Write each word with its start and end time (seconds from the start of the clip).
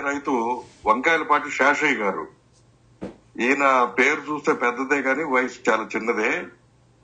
రైతు 0.00 0.64
వంకాయలపాటి 0.86 1.50
శాషయ్య 1.50 1.94
గారు. 1.94 2.28
ఈయన 3.40 3.84
పేరు 3.98 4.20
చూస్తే 4.20 4.52
పెద్దదే 4.52 5.02
కానీ 5.02 5.24
వయసు 5.24 5.70
చాలా 5.70 5.88
చిన్నదే. 5.96 6.44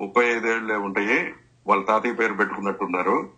ముప్పై 0.01 0.25
ఐదేళ్ళే 0.25 0.75
ఉంటాయి. 0.75 1.35
వాళ్ళ 1.67 1.85
తాతయ్య 1.85 2.15
పేరు 2.15 2.35
పెట్టుకున్నట్టున్నారు. 2.35 3.31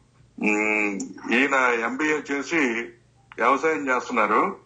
ఈయన 1.30 1.54
ఎంబీఏ 1.54 2.18
చేసి 2.30 2.58
వ్యవసాయం 3.38 3.88
చేస్తున్నారు. 3.88 4.56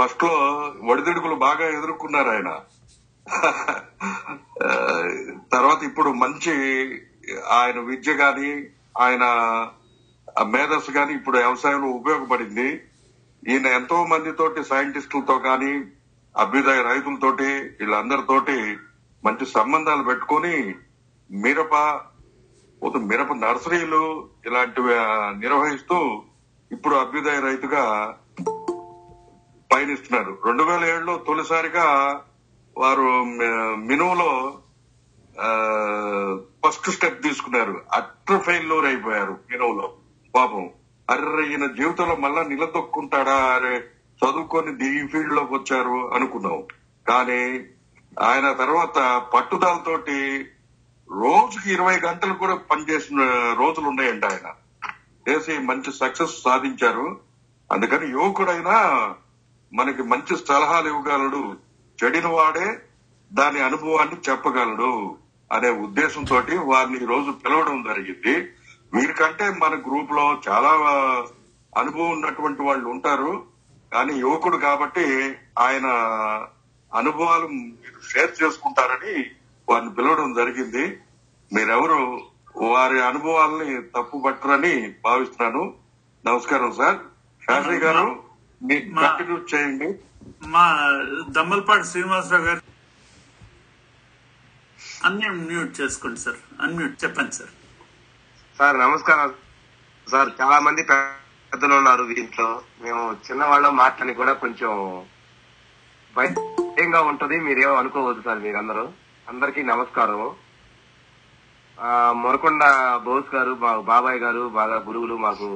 ఫస్ట్లో 0.00 0.30
ఒడిదుడుకులు 0.82 1.34
బాగా 1.34 1.78
ఎదుర్కొన్నారు 1.78 2.28
ఆయన. 2.28 2.60
తర్వాత 5.52 5.84
ఇప్పుడు 5.84 6.10
మంచి 6.10 6.54
ఆయన 7.50 7.78
విద్య 7.78 8.12
గాని 8.12 8.66
ఆయన 8.98 9.24
మేధస్సు 10.46 10.90
గాని 10.90 11.14
ఇప్పుడు 11.14 11.38
వ్యవసాయంలో 11.38 11.88
ఉపయోగపడింది. 11.88 12.82
ఈయన 13.48 13.66
ఎంతో 13.66 14.06
మందితోటి 14.06 14.64
సైంటిస్టులతో 14.64 15.38
కానీ 15.38 15.84
అభ్యుదయ 16.36 16.82
రైతులతోటి 16.82 17.44
వీళ్ళందరితోటి 17.44 18.76
మంచి 19.24 19.46
సంబంధాలు 19.46 20.02
పెట్టుకొని 20.02 20.74
మిరప 21.30 22.00
మిరప 22.96 23.32
నర్సరీలు 23.32 24.28
ఇలాంటివి 24.46 24.94
నిర్వహిస్తూ 25.40 26.22
ఇప్పుడు 26.72 26.94
అభ్యుదయ 26.94 27.40
రైతుగా 27.40 28.16
పయనిస్తున్నారు. 29.72 30.38
రెండు 30.44 30.62
వేల 30.62 30.84
ఏడులో 30.84 31.24
తొలిసారిగా 31.26 32.20
వారు 32.78 33.24
మి- 33.24 33.90
ఫస్ట్ 36.66 36.90
స్టెప్ 36.90 37.22
తీసుకున్నారు. 37.22 37.80
అట్ర 37.92 38.38
ఫెయిల్యూర్ 38.38 38.84
అయిపోయారు 38.84 39.38
మినుములో 39.50 39.92
పాపం. 40.34 40.70
అర్రే 41.10 41.50
ఈయన 41.50 41.66
జీవితంలో 41.66 42.16
మళ్ళా 42.16 42.42
నిలదొక్కుంటాడా? 42.42 43.36
అరే 43.36 43.84
చదువుకొని 44.24 45.02
ఈ 45.02 45.06
ఫీల్డ్లోకి 45.06 45.54
వచ్చారు 45.54 46.14
అనుకున్నాం. 46.14 46.62
కానీ 47.08 47.66
ఆయన 48.22 48.52
తర్వాత 48.52 49.22
పట్టుదలతోటి 49.34 50.46
రోజుకి 51.10 51.72
ఇరవై 51.72 51.98
గంటలు 51.98 52.34
కూడా 52.34 52.54
పనిచేసిన 52.54 53.20
రోజులు 53.58 53.88
ఉన్నాయండి 53.88 54.26
ఆయన. 54.26 54.54
చేసి 55.28 55.58
మంచి 55.58 55.92
సక్సెస్ 55.92 56.42
సాధించారు. 56.42 57.18
అందుకని 57.72 58.10
యువకుడైనా 58.10 59.14
మనకి 59.72 60.02
మంచి 60.02 60.36
సలహాలు 60.36 60.88
ఇవ్వగలడు. 60.88 61.56
చెడిన 62.04 62.26
వాడే 62.26 62.82
దాని 63.32 63.60
అనుభవాన్ని 63.60 64.30
చెప్పగలడు 64.30 65.16
అనే 65.52 65.70
ఉద్దేశంతో 65.70 66.42
వారిని 66.64 67.02
ఈ 67.02 67.04
రోజు 67.04 67.30
పిలవడం 67.30 67.82
జరిగింది. 67.82 68.48
వీరికంటే 68.94 69.50
మన 69.50 69.74
గ్రూప్లో 69.74 70.40
చాలా 70.48 70.72
అనుభవం 71.78 72.10
ఉన్నటువంటి 72.10 72.62
వాళ్ళు 72.62 72.88
ఉంటారు. 72.88 73.46
కానీ 73.92 74.14
యువకుడు 74.14 74.56
కాబట్టి 74.56 75.36
ఆయన 75.58 75.86
అనుభవాలు 76.94 77.46
మీరు 77.46 78.00
షేర్ 78.10 78.42
చేసుకుంటారని 78.42 79.30
వారిని 79.68 79.94
పిలవడం 79.94 80.34
జరిగింది. 80.34 81.00
మీరెవరు 81.52 82.20
వారి 82.56 83.02
అనుభవాల్ని 83.02 83.82
తప్పు 83.82 84.22
పట్టరని 84.26 84.94
భావిస్తున్నాను. 85.04 85.74
నమస్కారం 86.26 86.72
సార్. 86.72 86.96
శాస్త్రి 87.46 87.76
గారు 87.76 88.24
కంటిన్యూ 88.62 89.38
చేయండి. 89.54 89.98
మా 90.46 90.64
దమ్మలపాటి 91.28 91.84
శ్రీనివాసరావు 91.84 92.42
గారు 92.42 92.60
అన్ని 95.04 95.30
మ్యూట్ 95.30 95.80
చేసుకోండి 95.80 96.20
సార్. 96.20 96.36
అన్మ్యూట్ 96.60 97.04
చెప్పండి 97.04 97.32
సార్. 97.32 97.50
సార్ 98.60 98.78
నమస్కారం. 98.78 99.30
సార్ 100.10 100.30
చాలా 100.40 100.56
మంది 100.64 100.82
పెద్దలు 100.82 101.74
ఉన్నారు 101.74 102.02
దీంట్లో 102.08 102.48
మేము 102.80 103.04
చిన్నవాళ్ళం 103.26 103.72
మాటని 103.76 104.14
కూడా 104.18 104.32
కొంచెం 104.42 104.72
భయంగా 106.16 107.00
ఉంటది. 107.10 107.36
మీరేమో 107.46 107.74
అనుకోవద్దు 107.74 108.22
సార్ 108.26 108.42
మీరందరూ. 108.46 108.84
అందరికీ 109.28 109.62
నమస్కారం 109.70 110.20
మొరకొండ 112.24 112.62
బోస్ 113.06 113.34
గారు 113.34 113.54
మా 113.62 113.72
బాబాయ్ 113.92 114.20
గారు 114.24 114.42
బాగా 114.58 114.76
గురువులు 114.88 115.16
మాకు 115.26 115.48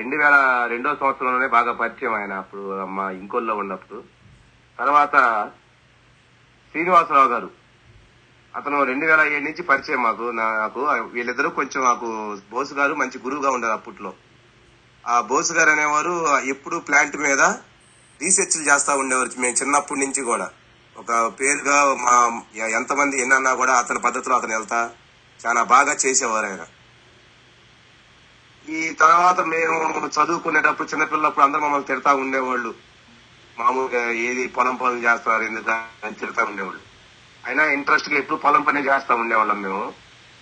రెండు 0.00 0.16
వేల 0.22 0.36
రెండో 0.74 0.96
సంవత్సరంలోనే 0.96 1.48
బాగా 1.56 1.74
పరిచయం 1.82 2.14
ఆయన 2.14 2.32
అప్పుడు 2.42 2.84
మా 2.98 3.06
ఇంకోల్లో 3.20 3.56
ఉన్నప్పుడు. 3.62 4.00
తర్వాత 4.78 5.16
శ్రీనివాసరావు 6.70 7.28
గారు. 7.36 7.50
అతను 8.58 8.84
రెండు 8.84 9.06
వేల 9.06 9.20
ఏడు 9.20 9.44
నుంచి 9.44 9.62
పరిచయం 9.62 10.02
మాకు 10.02 10.22
నాకు 10.22 10.80
వీళ్ళిద్దరూ 11.14 11.48
కొంచెం 11.50 11.84
నాకు 11.84 12.06
బోసు 12.50 12.74
గారు 12.74 12.94
మంచి 12.94 13.18
గురువుగా 13.24 13.50
ఉండేది 13.50 13.72
అప్పట్లో. 13.72 14.12
ఆ 15.06 15.20
బోసు 15.20 15.52
గారు 15.52 15.70
అనేవారు 15.70 16.14
ఎప్పుడు 16.38 16.76
ప్లాంట్ 16.76 17.16
మీద 17.16 17.40
రీసెర్చ్లు 18.22 18.62
చేస్తూ 18.62 18.96
ఉండేవారు 18.96 19.30
మేము 19.38 19.54
చిన్నప్పటి 19.54 20.00
నుంచి 20.00 20.22
కూడా. 20.22 20.50
ఒక 20.96 21.12
పేరుగా 21.40 21.78
మా 21.94 22.16
ఎంతమంది 22.66 23.20
ఎన్నన్నా 23.20 23.54
కూడా 23.54 23.74
అతని 23.78 23.98
పద్ధతిలో 23.98 24.36
అతను 24.36 24.54
వెళ్తా 24.56 24.90
చాలా 25.46 25.62
బాగా 25.62 25.92
చేసేవారు 25.92 26.46
ఆయన. 26.46 26.66
ఈ 28.68 28.90
తర్వాత 29.04 29.40
మేము 29.40 29.78
చదువుకునేటప్పుడు 30.16 30.88
చిన్నపిల్లప్పుడు 30.88 31.44
అందరూ 31.44 31.60
మమ్మల్ని 31.60 31.86
తిడతా 31.86 32.14
ఉండేవాళ్ళు. 32.14 32.74
మామూలుగా 33.58 34.10
ఏది 34.10 34.48
పొలం 34.48 34.76
పనులు 34.76 35.00
చేస్తారు 35.08 35.42
ఎందుకు 35.42 36.18
తిడతా 36.20 36.44
ఉండేవాళ్ళు. 36.44 36.87
అయినా 37.46 37.64
ఇంట్రెస్ట్గా 37.64 38.18
ఎప్పుడు 38.18 38.38
పొలం 38.38 38.62
పని 38.62 38.80
చేస్తా 38.80 39.14
ఉండేవాళ్ళం 39.14 39.62
మేము. 39.62 39.92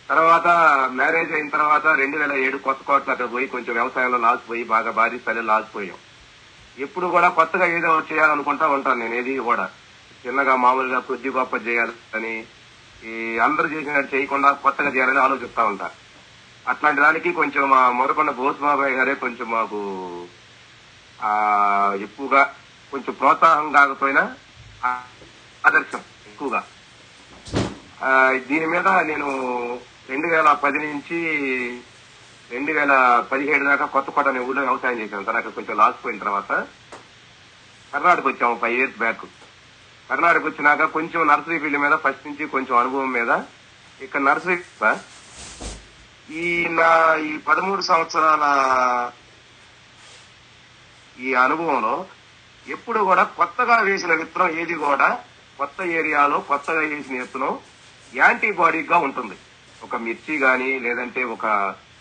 తర్వాత 0.08 0.48
మ్యారేజ్ 0.90 1.32
అయిన 1.32 1.48
తర్వాత 1.48 1.86
రెండు 1.86 2.16
వేల 2.16 2.32
ఏడు 2.32 2.56
కొత్త 2.56 2.82
కోట్లు 2.82 3.12
అక్కడ 3.12 3.32
పోయి 3.32 3.46
కొంచెం 3.46 3.74
వ్యవసాయంలో 3.74 4.18
లాసిపోయి 4.18 4.64
బాగా 4.64 4.90
భారీ 4.90 5.18
స్థాయిలో 5.18 5.42
లాసిపోయాం. 5.42 5.96
ఎప్పుడు 6.78 7.06
కూడా 7.06 7.28
కొత్తగా 7.28 7.66
ఏదో 7.66 8.02
చేయాలనుకుంటా 8.12 8.68
ఉంటాను 8.68 8.98
నేను 8.98 9.14
ఏది 9.14 9.38
కూడా. 9.38 9.70
చిన్నగా 10.26 10.56
మామూలుగా 10.56 10.98
కొద్ది 10.98 11.30
గొప్ప 11.30 11.56
చేయాలని 11.66 12.44
ఈ 13.04 13.38
అందరూ 13.38 13.68
చేసినట్టు 13.68 14.16
చేయకుండా 14.16 14.52
కొత్తగా 14.52 14.88
చేయాలని 14.88 15.18
ఆలోచిస్తా 15.18 15.64
ఉంటా. 15.64 15.90
అట్లాంటి 16.68 17.00
దానికి 17.00 17.32
కొంచెం 17.32 17.70
మా 17.70 17.90
మొరకొండ 17.90 18.30
బోస్ 18.30 18.56
బాబాయ్ 18.56 18.92
గారే 18.92 19.14
కొంచెం 19.14 19.50
మాకు 19.50 19.80
ఆ 21.22 21.32
ఎక్కువగా 22.00 22.54
కొంచెం 22.90 23.14
ప్రోత్సాహం 23.14 23.72
కాకపోయినా 23.72 24.34
ఆదర్శం 25.64 25.98
ఎక్కువగా. 26.26 26.64
దీని 28.48 28.66
మీద 28.66 28.88
నేను 29.10 29.28
రెండు 30.10 30.28
వేల 30.28 30.48
పది 30.64 30.78
నుంచి 30.84 31.18
రెండు 32.50 32.72
వేల 32.72 32.92
పదిహేడు 33.30 33.64
దాకా 33.68 33.86
కొత్తకోట 33.94 34.26
అనే 34.28 34.40
ఊళ్ళో 34.48 34.62
వ్యవసాయం 34.62 34.98
చేశాను 35.00 35.24
సార్. 35.26 35.36
అక్కడ 35.36 35.52
కొంచెం 35.58 35.76
లాస్ 35.80 36.02
పోయిన 36.02 36.22
తర్వాత. 36.24 36.50
కర్ణాటక 37.92 38.26
వచ్చాము 38.26 38.56
ఫైవ్ 38.62 38.76
ఇయర్స్ 38.78 38.98
బ్యాక్ 39.02 39.24
కర్ణాటక 40.10 40.44
వచ్చినాక 40.46 40.84
కొంచెం 40.96 41.20
నర్సరీ 41.30 41.58
ఫీల్డ్ 41.62 41.80
మీద 41.84 41.94
ఫస్ట్ 42.04 42.26
నుంచి 42.26 42.44
కొంచెం 42.54 42.74
అనుభవం 42.80 43.10
మీద 43.18 43.30
ఇక్కడ 44.00 44.22
నర్సరీ 44.28 44.56
సార్ 44.80 45.00
ఈ 46.40 46.44
నా 46.78 46.90
ఈ 47.28 47.32
పదమూడు 47.48 47.82
సంవత్సరాల 47.90 48.44
ఈ 51.16 51.30
అనుభవంలో 51.44 51.94
ఎప్పుడు 52.66 53.00
కూడా 53.08 53.24
కొత్తగా 53.38 53.76
వేసిన 53.88 54.12
విత్తనం 54.20 54.54
ఏది 54.62 54.74
కూడా 54.86 55.08
కొత్త 55.58 55.80
ఏరియాలో 55.98 56.38
కొత్తగా 56.50 56.80
వేసిన 56.92 57.20
విత్తనం 57.22 57.52
యాంటీబాడీగా 58.14 58.96
ఉంటుంది. 58.96 59.36
ఒక 59.82 59.96
మిర్చి 59.96 60.34
గాని 60.38 60.78
లేదంటే 60.78 61.22
ఒక 61.24 61.46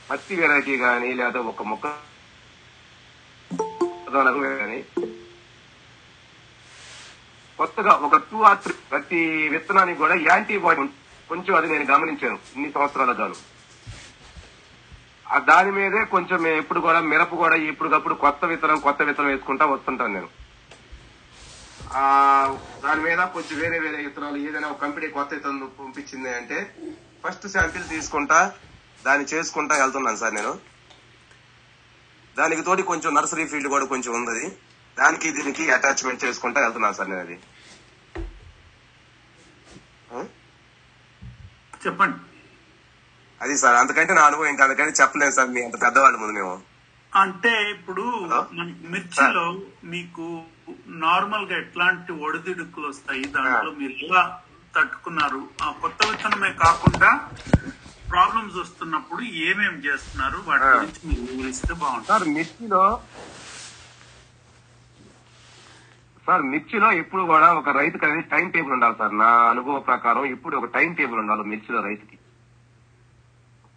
పత్తి 0.09 0.35
వెరైటీ 0.35 0.75
గాని 0.77 1.13
లేదా 1.13 1.39
ఒక 1.39 1.63
మొక్క 1.63 1.85
గాని 4.15 4.79
కొత్తగా 7.59 7.91
ఒక 8.05 8.15
టూ 8.29 8.37
ఆర్ 8.41 8.57
త్రీ 8.63 8.73
ప్రతి 8.91 9.19
విత్తనానికి 9.53 9.99
కూడా 9.99 10.15
యాంటీబాడీ 10.15 10.81
కొంచెం 11.29 11.55
అది 11.55 11.67
నేను 11.67 11.85
గమనించాను 11.91 12.39
ఇన్ని 12.55 12.71
సంవత్సరాల 12.71 13.11
గాను. 13.21 13.35
ఆ 15.31 15.39
దాని 15.39 15.71
మీదే 15.71 16.01
కొంచెం 16.05 16.47
ఎప్పుడు 16.47 16.79
కూడా 16.79 16.99
మిరప 16.99 17.35
కూడా 17.35 17.55
ఇప్పటికప్పుడు 17.55 18.15
కొత్త 18.15 18.45
విత్తనం 18.45 18.79
కొత్త 18.79 19.01
విత్తనం 19.01 19.27
వేసుకుంటా 19.27 19.65
వస్తుంటాను 19.65 20.13
నేను. 20.13 20.29
దాని 22.83 23.01
మీద 23.03 23.19
కొంచెం 23.25 23.59
వేరే 23.59 23.79
వేరే 23.79 24.03
విత్తనాలు 24.03 24.37
ఏదైనా 24.37 24.67
ఒక 24.67 24.81
కంపెనీ 24.81 25.07
కొత్త 25.07 25.33
విత్తనం 25.33 25.71
పంపించింది 25.79 26.35
అంటే 26.35 26.57
ఫస్ట్ 27.23 27.47
శాంపిల్ 27.47 27.89
తీసుకుంటా 27.89 28.39
దాన్ని 29.05 29.25
చేసుకుంటా 29.25 29.75
వెళ్తున్నాను 29.75 30.17
సార్ 30.17 30.33
నేను. 30.33 30.53
దానికి 32.37 32.61
తోటి 32.61 32.81
కొంచెం 32.83 33.13
నర్సరీ 33.13 33.47
ఫీల్డ్ 33.47 33.67
కూడా 33.67 33.85
కొంచెం 33.85 34.13
ఉంది 34.13 34.47
దానికి 34.97 35.31
దీనికి 35.31 35.71
అటాచ్మెంట్ 35.71 36.23
చేసుకుంటా 36.25 36.61
వెళ్తున్నాను 36.61 36.93
సార్ 36.93 37.09
నేను 37.09 37.21
అది. 37.21 37.37
ఆ? 40.13 40.25
చెప్పండి. 41.85 42.17
అది 43.41 43.57
సార్ 43.57 43.75
అంతకంటే 43.75 44.13
నా 44.13 44.25
అనుభవం 44.25 44.47
ఇంకా 44.47 44.63
అందుకని 44.63 44.91
చెప్పలేను 44.91 45.31
సార్ 45.31 45.49
మీ 45.49 45.63
అంత 45.63 45.81
పెద్దవాళ్ళ 45.81 46.17
ముందు 46.17 46.33
మేము. 46.33 46.55
అంటే 47.13 47.71
ఇప్పుడు 47.71 48.05
మిర్చిలో 48.85 49.45
మీకు 49.83 50.43
నార్మల్గా 51.03 51.57
ఎట్లాంటి 51.57 52.11
ఒడిదుడుకులు 52.11 52.87
వస్తాయి? 52.87 53.23
దాంట్లో 53.25 53.71
మీరు 53.71 54.05
ఎలా 54.05 54.41
తట్టుకున్నారు? 54.75 55.47
ఆ 55.61 55.71
కొత్త 55.81 56.07
విత్తనమే 56.07 56.51
కాకుండా 56.53 57.29
ప్రాబ్లమ్స్ 58.11 58.55
వస్తున్నప్పుడు 58.55 59.21
ఏమేం 59.21 59.75
చేస్తున్నారు? 59.85 60.43
వాటి. 60.47 60.63
గురించి 60.63 61.01
మీరు 61.07 61.31
వివరిస్తే 61.31 61.73
బాగుంటుంది. 61.73 62.07
సార్ 62.07 62.27
మిర్చిలో 62.27 63.01
సార్ 66.27 66.41
మిర్చిలో 66.41 66.91
ఎప్పుడు 66.91 67.23
కూడా 67.23 67.53
ఒక 67.53 67.69
రైతుకి 67.69 68.05
అనేది 68.05 68.21
టైం 68.21 68.49
టేబుల్ 68.49 68.73
ఉండాలి 68.73 68.95
సార్. 68.97 69.17
నా 69.17 69.31
అనుభవం 69.49 69.81
ప్రకారం 69.81 70.25
ఇప్పుడు 70.25 70.57
ఒక 70.57 70.65
టైం 70.65 70.93
టేబుల్ 70.93 71.19
ఉండాలి 71.19 71.43
మిర్చిలో 71.43 71.81
రైతుకి. 71.81 72.17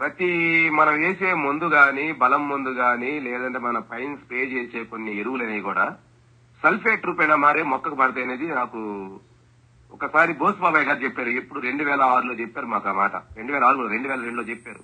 ప్రతి 0.00 0.30
మనం 0.70 0.94
వేసే 0.94 1.34
మందు 1.34 1.64
గాని 1.64 2.12
బలం 2.12 2.48
మందు 2.48 2.68
గాని 2.68 3.20
లేదంటే 3.20 3.58
మన 3.58 3.78
పైన 3.78 4.14
స్ప్రే 4.14 4.44
చేసే 4.44 4.84
కొన్ని 4.84 5.20
ఎరువులు 5.20 5.44
అనేవి 5.44 5.60
కూడా 5.60 5.86
సల్ఫేట్ 6.62 7.06
రూపేణ 7.06 7.34
మారే 7.34 7.62
మొక్కకు 7.62 7.94
పడతాయి 7.94 8.26
అనేది 8.26 8.46
నాకు 8.46 8.78
ఒకసారి 9.92 10.32
బోస్ 10.32 10.56
బాబాయ్ 10.56 10.86
గారు 10.86 10.98
చెప్పారు. 11.04 11.28
ఎప్పుడు 11.28 11.60
రెండు 11.60 11.84
వేల 11.84 12.02
ఆరులో 12.02 12.34
చెప్పారు 12.34 12.66
మాకు 12.66 12.88
ఆ 12.88 12.92
మాట. 12.92 13.16
రెండు 13.16 13.52
వేల 13.52 13.64
ఆరులో 13.64 13.86
రెండు 13.86 14.08
వేల 14.08 14.20
రెండులో 14.20 14.42
చెప్పారు. 14.42 14.80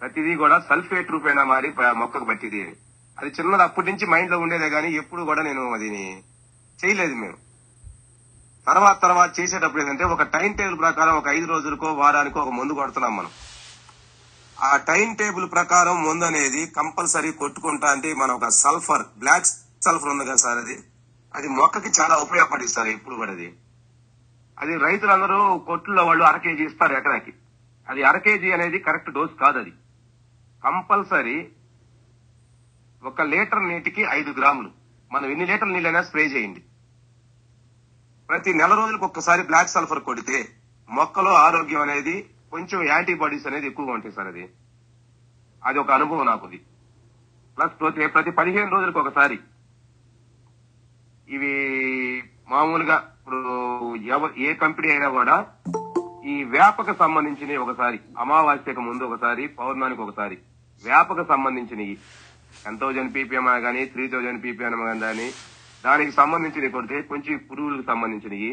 ప్రతిదీ 0.00 0.36
కూడా 0.36 0.60
సల్ఫేట్ 0.60 1.10
రూపేణ 1.10 1.42
మారి 1.42 1.72
మొక్కకు 1.92 2.24
పట్టిది 2.24 2.62
అని. 2.62 2.72
అది 3.18 3.30
చిన్నది 3.40 3.62
అప్పటి 3.62 3.92
నుంచి 3.92 4.06
మైండ్లో 4.06 4.38
ఉండేదే 4.38 4.70
కానీ 4.70 4.92
ఎప్పుడు 4.92 5.22
కూడా 5.22 5.42
నేను 5.42 5.72
అది 5.72 5.88
చేయలేదు 6.84 7.14
మేము. 7.14 7.36
తర్వాత 8.66 9.02
తర్వాత 9.02 9.40
చేసేటప్పుడు 9.40 9.82
ఏంటంటే 9.82 10.04
ఒక 10.04 10.22
టైం 10.22 10.52
టేబుల్ 10.52 10.78
ప్రకారం 10.78 11.14
ఒక 11.14 11.28
ఐదు 11.28 11.46
రోజులకో 11.46 11.92
వారానికో 11.92 12.40
ఒక 12.40 12.48
మందు 12.48 12.72
కొడుతున్నాం 12.72 13.16
మనం. 13.16 13.30
ఆ 14.62 14.76
టైం 14.76 15.14
టేబుల్ 15.14 15.50
ప్రకారం 15.50 16.08
మందు 16.08 16.24
అనేది 16.24 16.66
కంపల్సరీ 16.66 17.32
కొట్టుకుంటా 17.32 17.88
అంటే 17.90 18.14
మనం 18.14 18.34
ఒక 18.34 18.48
సల్ఫర్ 18.48 19.02
బ్లాక్ 19.18 19.46
సల్ఫర్ 19.84 20.08
ఉంది 20.08 20.24
కదా 20.24 20.36
సార్ 20.36 20.58
అది? 20.58 20.76
అది 21.34 21.48
మొక్కకి 21.48 22.00
చాలా 22.00 22.16
ఉపయోగపడి 22.16 22.68
సార్ 22.68 22.88
ఎప్పుడు 22.88 23.14
కూడా 23.14 23.32
అది. 23.32 23.58
అది 24.58 24.76
రైతులందరూ 24.76 25.58
కొట్టుల్లో 25.58 26.06
వాళ్ళు 26.06 26.24
అర 26.24 26.36
కేజీ 26.36 26.64
ఇస్తారు 26.64 26.92
ఎకరాకి. 26.92 27.32
అది 27.88 28.02
అర 28.02 28.16
కేజీ 28.18 28.52
అనేది 28.52 28.78
కరెక్ట్ 28.78 29.10
డోస్ 29.10 29.34
కాదు 29.40 29.58
అది. 29.58 29.72
కంపల్సరీ 30.64 31.50
ఒక 33.04 33.22
లీటర్ 33.22 33.68
నీటికి 33.68 34.02
ఐదు 34.02 34.30
గ్రాములు. 34.30 34.70
మనం 35.12 35.30
ఎన్ని 35.30 35.46
లీటర్ 35.46 35.72
నీళ్ళైనా 35.72 36.02
స్ప్రే 36.02 36.26
చేయండి. 36.26 36.62
ప్రతి 38.28 38.54
నెల 38.54 38.74
రోజులకు 38.74 39.04
ఒక్కసారి 39.04 39.42
బ్లాక్ 39.42 39.68
సల్ఫర్ 39.68 40.00
కొడితే 40.00 40.56
మొక్కలో 40.90 41.32
ఆరోగ్యం 41.34 41.80
అనేది 41.80 42.30
కొంచెం 42.50 42.82
యాంటీబాడీస్ 42.82 43.46
అనేది 43.46 43.66
ఎక్కువగా 43.66 43.92
ఉంటాయి 43.92 44.14
సార్ 44.14 44.26
అది. 44.26 44.52
అది 45.64 45.78
ఒక 45.78 45.90
అనుభవం 45.90 46.26
నాకు 46.26 46.46
అది. 46.46 46.56
ప్లస్ 47.56 47.80
ప్రతి 47.80 48.06
ప్రతి 48.06 48.30
పదిహేను 48.30 48.70
రోజులకు 48.70 49.00
ఒకసారి 49.00 49.38
ఇవి 51.34 51.52
మామూలుగా 52.52 52.96
ఇప్పుడు 53.18 53.40
ఏ 54.46 54.50
కంపెనీ 54.62 54.88
అయినా 54.90 55.08
కూడా 55.08 55.36
ఈ 56.32 56.34
వేపక 56.54 56.90
సంబంధించినవి 56.92 57.56
ఒకసారి 57.56 57.98
అమావాస్యకు 58.18 58.82
ముందు 58.88 59.06
ఒకసారి 59.08 59.44
పౌర్ణానికి 59.60 60.02
ఒకసారి 60.02 60.36
వేపకు 60.84 61.24
సంబంధించినవి. 61.32 61.94
టెన్ 62.64 62.78
థౌజండ్ 62.78 63.14
పీపీఎం 63.14 63.46
కానీ 63.66 63.82
త్రీ 63.84 64.04
థౌజండ్ 64.08 64.42
పీపీఎం 64.44 64.74
కానీ 65.00 65.28
దానికి 65.84 66.12
సంబంధించినవి 66.12 66.74
కొడితే 66.76 66.98
కొంచెం 67.02 67.38
పురుగులకు 67.48 67.86
సంబంధించినవి 67.92 68.50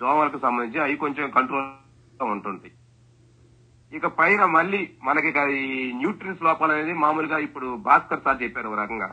దోమలకు 0.00 0.38
సంబంధించి 0.38 0.80
అవి 0.80 0.96
కొంచెం 1.04 1.26
కంట్రోల్ 1.30 2.32
ఉంటుంది 2.32 2.70
ఇక 3.92 4.06
పైన 4.18 4.44
మళ్ళీ 4.56 4.80
మనకి 5.04 5.30
ఈ 5.60 5.92
న్యూట్రిన్స్ 5.92 6.42
లోపాలు 6.42 6.72
అనేది 6.72 6.94
మామూలుగా 7.04 7.38
ఇప్పుడు 7.38 7.68
భాస్కర్ 7.86 8.24
సార్ 8.24 8.42
చెప్పారు 8.42 8.68
ఒక 8.68 8.78
రకంగా. 8.80 9.08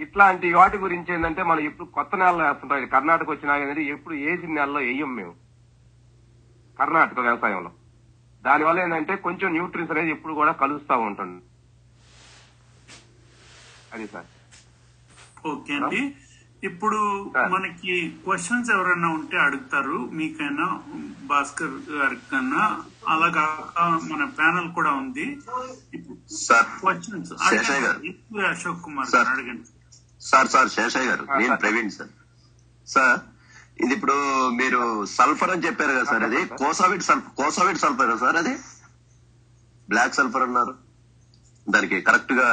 ఇట్లాంటి 0.00 0.54
వాటి 0.54 0.76
గురించి 0.76 1.14
ఏంటంటే 1.14 1.42
మనం 1.42 1.60
ఎప్పుడు 1.60 1.88
కొత్త 1.88 2.16
నెలలో 2.16 2.44
వేస్తుంటాం. 2.44 2.86
కర్ణాటక 2.86 3.30
వచ్చినా 3.30 3.54
అనేది 3.54 3.84
ఎప్పుడు 3.84 4.14
ఏసిన 4.14 4.48
నెలలో 4.48 4.80
వేయం 4.80 5.14
మేము. 5.14 5.34
కర్ణాటక 6.78 7.20
వ్యవసాయంలో. 7.20 7.72
దానివల్ల 8.42 8.80
ఏంటంటే 8.80 9.16
కొంచెం 9.16 9.52
న్యూట్రిన్స్ 9.52 9.92
అనేది 9.92 10.10
ఎప్పుడు 10.10 10.34
కూడా 10.34 10.52
కలుస్తా 10.52 10.96
ఉంటుంది. 10.96 11.42
అది 13.92 14.06
సార్. 14.06 14.26
ఓకే 15.46 15.74
అండి. 15.74 16.14
ఇప్పుడు. 16.64 17.32
మనకి 17.48 18.10
క్వశ్చన్స్ 18.24 18.70
ఎవరైనా 18.70 19.08
ఉంటే 19.08 19.38
అడుగుతారు. 19.38 20.10
మీకైనా 20.12 20.80
భాస్కర్ 21.24 21.92
గారికి 21.92 22.30
కన్నా 22.32 22.80
అలాగా 23.08 23.72
మన 24.10 24.24
ప్యానల్ 24.24 24.72
కూడా 24.72 24.90
ఉంది. 24.90 25.38
ఇప్పుడు 25.94 26.34
సార్ 26.34 26.80
క్వశ్చన్స్ 26.80 27.32
అశోక్ 28.48 28.82
కుమార్ 28.82 29.14
అడగండి. 29.14 29.79
సార్ 30.20 30.48
సార్ 30.54 30.68
శేషయ్య 30.68 31.08
గారు 31.10 31.24
నేను. 31.40 31.54
ప్రవీణ్ 31.56 31.90
సార్. 31.90 32.10
సార్ 32.86 33.20
ఇది 33.80 33.92
ఇప్పుడు 33.94 34.16
మీరు 34.60 34.80
సల్ఫర్ 35.16 35.52
అని 35.54 35.64
చెప్పారు 35.66 35.92
కదా 35.92 36.04
సార్ 36.10 36.24
అది. 36.24 36.40
Cosavet 36.60 37.02
sulphur 37.02 37.32
Cosavet 37.38 37.80
sulphur 37.84 38.12
sir 38.24 38.36
అది? 38.36 38.54
బ్లాక్ 39.88 40.16
సల్ఫర్ 40.18 40.44
అన్నారు. 40.46 40.74
దానికి 41.66 41.96
కరెక్ట్గా 42.00 42.46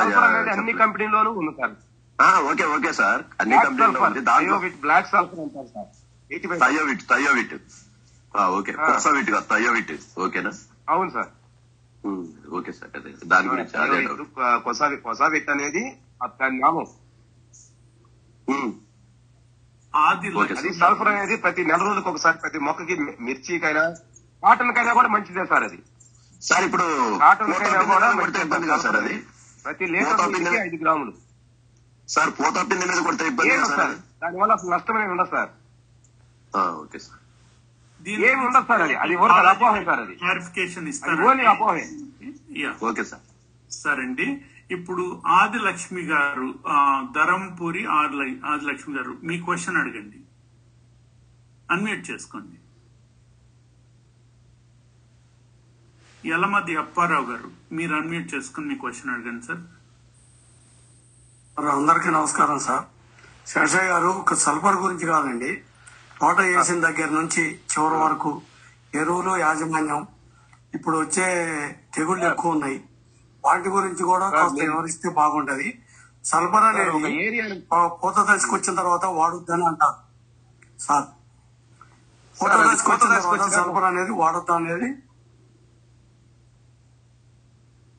అన్ని. 0.52 0.74
కంపెనీలోనూ 0.84 1.32
ఉంది 1.42 1.54
సార్. 1.60 1.76
ఆ, 2.20 2.28
ఓకే 2.52 2.66
ఓకే 2.76 2.92
సార్. 2.94 3.22
అన్ని 3.42 3.58
కంపెనీలో 3.66 4.00
ఉంది. 4.08 4.22
దాంట్లో 4.30 4.58
బ్లాక్ 4.86 5.10
సల్ఫర్ 5.14 5.42
అంటారు 5.46 5.70
సార్. 5.76 5.90
Thiovit 7.12 7.54
okay. 8.58 8.72
కోసావిట్ 8.80 9.30
కాదు 9.36 9.48
థయోవిట్. 9.52 9.92
ఓకేనా? 10.20 10.52
అవును 10.90 11.12
సార్. 11.12 11.30
Okay 12.58 12.72
sir. 12.80 12.92
అదే 12.98 13.12
దాని 13.26 13.48
గురించి 13.50 13.74
కొసావిట్ 15.06 15.50
అనేది 15.50 15.84
దాని 16.40 16.58
నామం. 16.60 16.88
ఉమ్, 18.48 18.72
ఆది 19.94 20.28
ఓకే 20.40 20.54
అది 20.60 20.70
సల్ఫర్ 20.80 21.10
అనేది 21.12 21.36
ప్రతి 21.44 21.62
నెల 21.70 21.82
రోజులకు 21.84 22.10
ఒకసారి 22.12 22.38
ప్రతి 22.44 22.60
మొక్కకి 22.68 22.96
మిర్చికైనా 23.28 23.84
కాటన్ 24.44 24.74
కైనా 24.76 24.92
కూడా 24.98 25.10
మంచిదే 25.14 25.44
సార్ 25.52 25.64
అది. 25.68 25.80
సార్ 26.42 26.64
ఇప్పుడు 26.68 26.86
కాటన్ 27.24 27.54
కైనా 27.62 27.82
కూడా 27.92 28.08
కొడితే 28.20 28.40
ఇబ్బంది 28.46 28.68
కదా 28.68 28.82
సార్ 28.86 28.98
అది? 29.02 29.16
ప్రతి 29.66 29.86
లీటర్ 29.94 30.60
ఐదు 30.66 30.78
గ్రాములు. 30.84 31.14
సార్ 32.10 32.30
పూత 32.38 32.58
పిండి 32.70 32.86
మీద 32.86 33.00
కొడితే 33.08 33.24
ఇబ్బంది 33.32 33.56
సార్? 33.72 33.96
దానివల్ల 34.22 34.52
అసలు 34.54 34.70
నష్టమే 34.76 35.06
ఉండదు 35.14 35.32
సార్. 35.34 35.50
ఆ, 36.54 36.62
ఓకే 36.84 37.00
సార్. 37.00 37.22
ఏమి 38.22 38.42
ఉండదు 38.48 38.66
సార్ 38.70 38.82
అది. 38.86 38.96
అది 38.98 39.16
అపోహే 39.52 39.82
సార్ 39.86 40.02
అది. 40.06 40.16
క్లారిఫికేషన్ 40.22 40.84
అది 40.84 40.94
ఇస్తారు? 40.94 41.26
అపోహే. 41.54 41.84
యా. 42.64 42.72
Okay 42.90 43.04
sir. 43.04 43.24
సరే 43.72 44.04
అండి 44.04 44.28
ఇప్పుడు 44.76 45.22
ఆది 45.26 45.60
లక్ష్మి 45.60 46.02
గారు 46.06 46.48
ధరంపూరి 47.18 47.82
ఆది 47.98 48.16
ఆదిలక్ష్మి 48.16 48.48
ఆది 48.52 48.66
లక్ష్మి 48.66 48.94
గారు 48.96 49.14
మీ 49.24 49.36
క్వశ్చన్ 49.42 49.78
అడగండి. 49.82 50.20
అన్మ్యూట్ 51.72 52.04
చేసుకోండి. 52.10 52.58
యలమది 56.30 56.76
అప్పారావు 56.76 57.26
గారు 57.32 57.50
మీరు 57.72 57.94
అన్మ్యూట్ 57.96 58.34
చేసుకుని 58.34 58.68
మీ 58.68 58.76
క్వశ్చన్ 58.76 59.14
అడగండి 59.14 59.46
సార్ 59.46 59.64
అందరికీ 61.78 62.10
నమస్కారం 62.10 62.60
సార్ 62.60 62.84
శేషయ్య 63.52 63.90
గారు 63.92 64.12
ఒక 64.24 64.34
సల్ఫర్ 64.34 64.82
గురించి 64.84 65.06
కాదండి. 65.08 65.52
తోట 66.20 66.40
వేసిన 66.40 66.80
దగ్గర 66.88 67.10
నుంచి 67.20 67.44
చివరి 67.72 67.98
వరకు 68.04 68.32
ఎరువులు 68.96 69.38
యాజమాన్యం 69.38 70.08
ఇప్పుడు 70.74 70.98
వచ్చే 70.98 71.26
తెగుళ్ళు 71.96 72.26
ఎక్కువ 72.26 72.56
ఉన్నాయి. 72.56 72.78
వాటి 73.48 73.70
గురించి 73.78 74.04
కూడా 74.12 74.28
కాస్త 74.38 74.60
వివరిస్తే 74.70 75.10
బాగుంటది. 75.20 75.70
సల్ఫర్ 76.32 76.66
అనేది 76.70 77.42
పూత 78.02 78.18
దశకు 78.30 78.54
వచ్చిన 78.58 78.74
తర్వాత 78.82 79.06
వాడొద్దని 79.18 79.66
అంటారు 79.72 79.98
సార్. 80.86 81.08
పూత 82.36 82.54
దశకు 82.68 82.90
వచ్చిన 82.94 83.12
తర్వాత 83.26 83.50
సల్ఫర్ 83.58 83.88
అనేది 83.92 84.14
వాడొద్దు 84.22 84.54
అనేది 84.60 84.90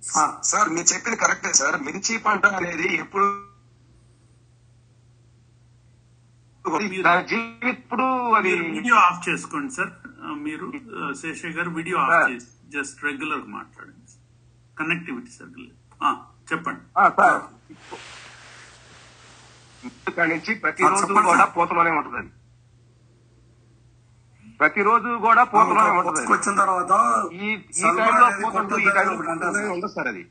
సార్. 0.03 0.35
సార్ 0.51 0.69
మీరు 0.75 0.89
చెప్పింది 0.93 1.17
కరెక్టే 1.23 1.53
సార్. 1.61 1.77
మిర్చి 1.87 2.15
పంట 2.27 2.45
అనేది 2.61 2.89
ఎప్పుడు 3.05 3.27
ఇప్పుడు 7.75 8.07
అది 8.39 8.51
వీడియో 8.77 8.97
ఆఫ్ 9.09 9.21
చేసుకోండి 9.29 9.73
సార్. 9.77 9.93
మీరు 10.47 10.67
శేషయ్య 11.21 11.53
గారు 11.59 11.71
వీడియో 11.79 11.97
ఆఫ్. 12.05 12.11
చేసి 12.33 12.51
జస్ట్ 12.75 12.99
రెగ్యులర్ 13.07 13.45
మాట్లాడండి. 13.57 13.98
కనెక్టివిటీ 14.79 15.31
సార్ 15.33 15.51
ఆ, 16.01 16.09
చెప్పండి 16.49 16.83
సార్ 17.13 17.41
నుంచి 20.29 20.53
ప్రతిరోజు 20.63 21.07
కూడా. 21.27 21.45
పూతలోనే 21.57 21.91
ఉంటుంది. 21.93 22.31
ప్రతిరోజు 24.61 25.11
కూడా 25.25 25.43
పూతలోనే 25.51 25.91
ఉంటుంది 25.99 26.23
వచ్చిన 26.31 26.55
తర్వాత 26.61 26.93
ఈ 27.41 27.49
టైంలో 27.75 28.05
అనేది 28.21 28.43
పూత 28.45 28.55
ఉంటుంది, 28.57 28.83
ఈ 28.83 28.93
టైంలో. 28.97 29.13
ఉండదు 29.75 29.93
సార్ 29.95 30.09
అది 30.09 30.23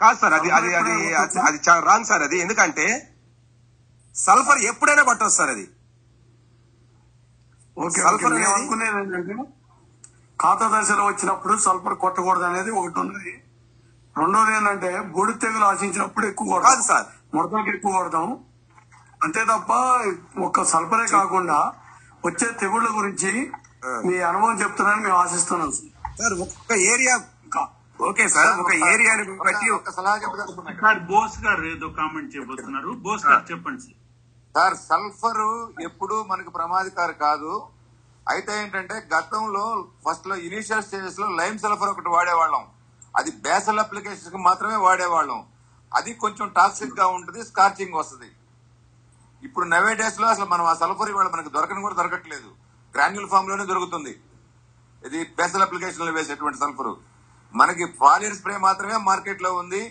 కాదు 0.00 0.18
సార్ 0.18 0.34
అది 0.34 0.48
అది 0.50 0.70
అది 0.74 0.94
అది- 1.22 1.42
రాంగ్ 1.84 2.06
సార్ 2.06 2.22
అది 2.22 2.38
ఎందుకంటే 2.38 2.86
సల్ఫర్ 4.14 4.60
ఎప్పుడైనా 4.64 5.04
సార్ 5.32 5.50
అది 5.50 5.66
ఓకే 7.76 8.00
సల్ఫర్. 8.02 8.34
మేము 8.34 8.54
అనేది- 8.74 9.46
ఖాతా 10.44 10.66
దశలో 10.72 11.04
వచ్చినప్పుడు 11.06 11.54
సల్ఫర్ 11.56 11.94
కొట్టకూడదు 11.94 12.44
అనేది 12.44 12.70
ఒకటి 12.70 12.98
ఉన్నది. 13.00 13.32
రెండోది 14.16 14.52
ఏంటంటే 14.56 14.90
బూడి 15.14 15.32
తెగులు 15.34 15.64
ఆశించినప్పుడు 15.64 16.26
ఎక్కువ 16.26 16.46
కొడతాం. 16.52 16.70
కాదు 16.70 16.82
సార్. 16.88 17.06
ముడతలకు 17.34 17.70
ఎక్కువ 17.76 17.92
కొడతాం. 17.92 18.26
అంతే 19.24 19.44
తప్ప 19.44 19.72
ఒక్క 20.46 20.64
సల్ఫరే 20.64 21.06
కాకుండా 21.16 21.58
వచ్చే 22.26 22.46
తెగుళ్ళ 22.60 22.88
గురించి 22.98 23.30
మీ 24.06 24.16
అనుభవం 24.30 24.60
చెప్తున్నారని 24.62 25.02
మేము 25.02 25.18
ఆశిస్తున్నాం 25.22 25.70
సార్. 25.78 25.90
సార్ 26.20 26.34
ఒక్క 26.46 26.72
ఏరియా 26.92 27.14
ఓకే 28.00 28.24
సార్ 28.28 28.48
ఒక 28.60 28.72
ఏరియాని 28.92 29.24
బట్టి 29.46 29.70
ఒక 29.70 29.90
సలహా 29.90 30.14
సార్ 30.80 30.98
బోస్ 31.10 31.36
గారు 31.44 31.64
ఏదో 31.64 31.88
కామెంట్ 31.98 32.36
చేయబోతున్నారు. 32.36 32.90
బోస్ 33.04 33.26
గారు 33.26 33.44
చెప్పండి 33.52 33.82
సార్. 33.82 33.98
సార్ 34.54 34.76
సల్ఫర్ 34.88 35.42
ఎప్పుడు 35.88 36.16
మనకు 36.30 36.50
ప్రమాదకారి 36.50 37.14
కాదు. 37.26 37.52
అయితే 38.32 38.52
ఏంటంటే 38.62 38.94
గతంలో 39.14 39.88
ఫస్ట్లో 40.04 40.36
ఇనిషియల్ 40.36 40.82
స్టేజెస్లో 40.82 41.26
లైమ్ 41.40 41.58
సల్ఫర్ 41.58 41.88
ఒకటి 41.88 42.08
వాడేవాళ్ళం. 42.08 42.64
అది 43.16 43.30
బేసల్ 43.30 43.78
అప్లికేషన్స్కి 43.78 44.36
మాత్రమే 44.36 44.76
వాడేవాళ్ళం. 44.76 45.40
అది 45.96 46.14
కొంచెం 46.14 46.48
టాక్సిక్గా 46.48 47.06
ఉంటుంది 47.06 47.44
స్కార్చింగ్ 47.44 47.94
వస్తుంది. 47.94 48.30
ఇప్పుడు 49.46 49.66
నవే 49.68 49.94
డేస్లో 49.94 50.26
అసలు 50.26 50.44
మనం 50.44 50.66
ఆ 50.66 50.74
సల్ఫర్ 50.74 51.10
ఇవాళ 51.10 51.28
మనకి 51.34 51.50
దొరకని 51.56 51.80
కూడా 51.80 51.94
దొరకట్లేదు. 51.94 52.50
గ్రాన్యుల్ 52.94 53.28
ఫామ్లోనే 53.28 53.64
దొరుకుతుంది. 53.64 54.14
ఇది 55.06 55.24
బేసల్ 55.38 55.62
అప్లికేషన్లో 55.62 56.12
వేసేటువంటి 56.12 56.58
సల్ఫర్ 56.58 56.94
మనకి 57.54 57.84
ఫాలియర్ 58.00 58.36
స్ప్రే 58.36 58.56
మాత్రమే 58.56 58.96
మార్కెట్లో 58.96 59.52
ఉంది. 59.54 59.82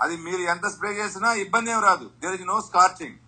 అది 0.00 0.16
మీరు 0.16 0.42
ఎంత 0.52 0.66
స్ప్రే 0.66 0.90
చేసినా 0.92 1.32
ఇబ్బంది 1.32 1.70
ఏం 1.70 1.80
రాదు. 1.82 2.10
దేర్ 2.20 2.34
ఇస్ 2.34 2.46
నో 2.52 2.60
స్కార్చింగ్ 2.60 3.18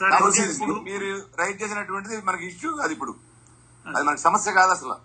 కాబట్టి 0.00 0.42
మీరు 0.88 1.08
రైట్ 1.40 1.62
చేసినటువంటిది 1.62 2.16
మనకి 2.28 2.46
ఇష్యూ 2.46 2.70
కాదు 2.76 2.92
ఇప్పుడు. 2.96 3.12
అది 3.86 4.04
మనకి 4.08 4.20
సమస్య 4.20 4.52
కాదు 4.52 4.72
అసలు. 4.76 4.96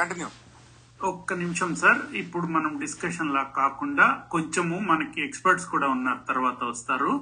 కంటిన్యూ 0.00 0.28
ఒక్క 1.00 1.32
నిమిషం 1.32 1.70
సార్ 1.82 2.00
ఇప్పుడు 2.22 2.46
మనం 2.46 2.72
డిస్కషన్ 2.80 3.34
లా 3.34 3.42
కాకుండా 3.42 4.06
కొంచెము 4.30 4.78
మనకి 4.90 5.18
ఎక్స్పర్ట్స్ 5.26 5.66
కూడా 5.66 5.88
ఉన్నారు 5.88 6.20
తర్వాత 6.28 6.60
వస్తారు. 6.64 7.12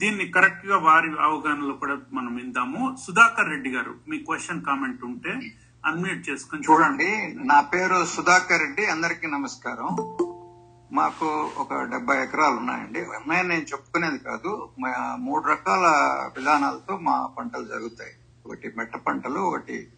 దీన్ని 0.00 0.24
కరెక్ట్గా 0.36 0.76
వారి 0.78 1.08
అవగాహనలో 1.28 1.74
కూడా 1.82 1.96
మనం 2.12 2.32
విందాము. 2.34 2.96
సుధాకర్ 3.04 3.50
రెడ్డి 3.54 3.70
గారు 3.76 3.94
మీ 4.08 4.18
క్వశ్చన్ 4.18 4.64
కామెంట్ 4.68 5.04
ఉంటే 5.04 5.34
అన్మ్యూట్ 5.84 6.28
చేసుకొని 6.30 6.66
చూడండి. 6.70 7.10
నా 7.52 7.60
పేరు 7.60 8.04
సుధాకర్ 8.16 8.60
రెడ్డి 8.60 8.86
అందరికీ 8.86 9.26
నమస్కారం. 9.26 9.88
మాకు 10.92 11.50
ఒక 11.58 11.74
డెబ్బై 11.74 12.22
ఎకరాలు 12.22 12.56
ఉన్నాయండి. 12.56 13.00
ఉన్నాయని 13.00 13.48
నేను 13.48 13.60
చెప్పుకునేది 13.60 14.18
కాదు. 14.18 14.68
మా 14.78 15.16
మూడు 15.16 15.44
రకాల 15.44 15.86
విధానాలతో 16.38 16.98
మా 16.98 17.26
పంటలు 17.38 17.64
జరుగుతాయి. 17.64 18.10
ఒకటి 18.46 18.72
మెట్ట 18.76 18.96
పంటలు 18.96 19.40
ఒకటి 19.40 19.88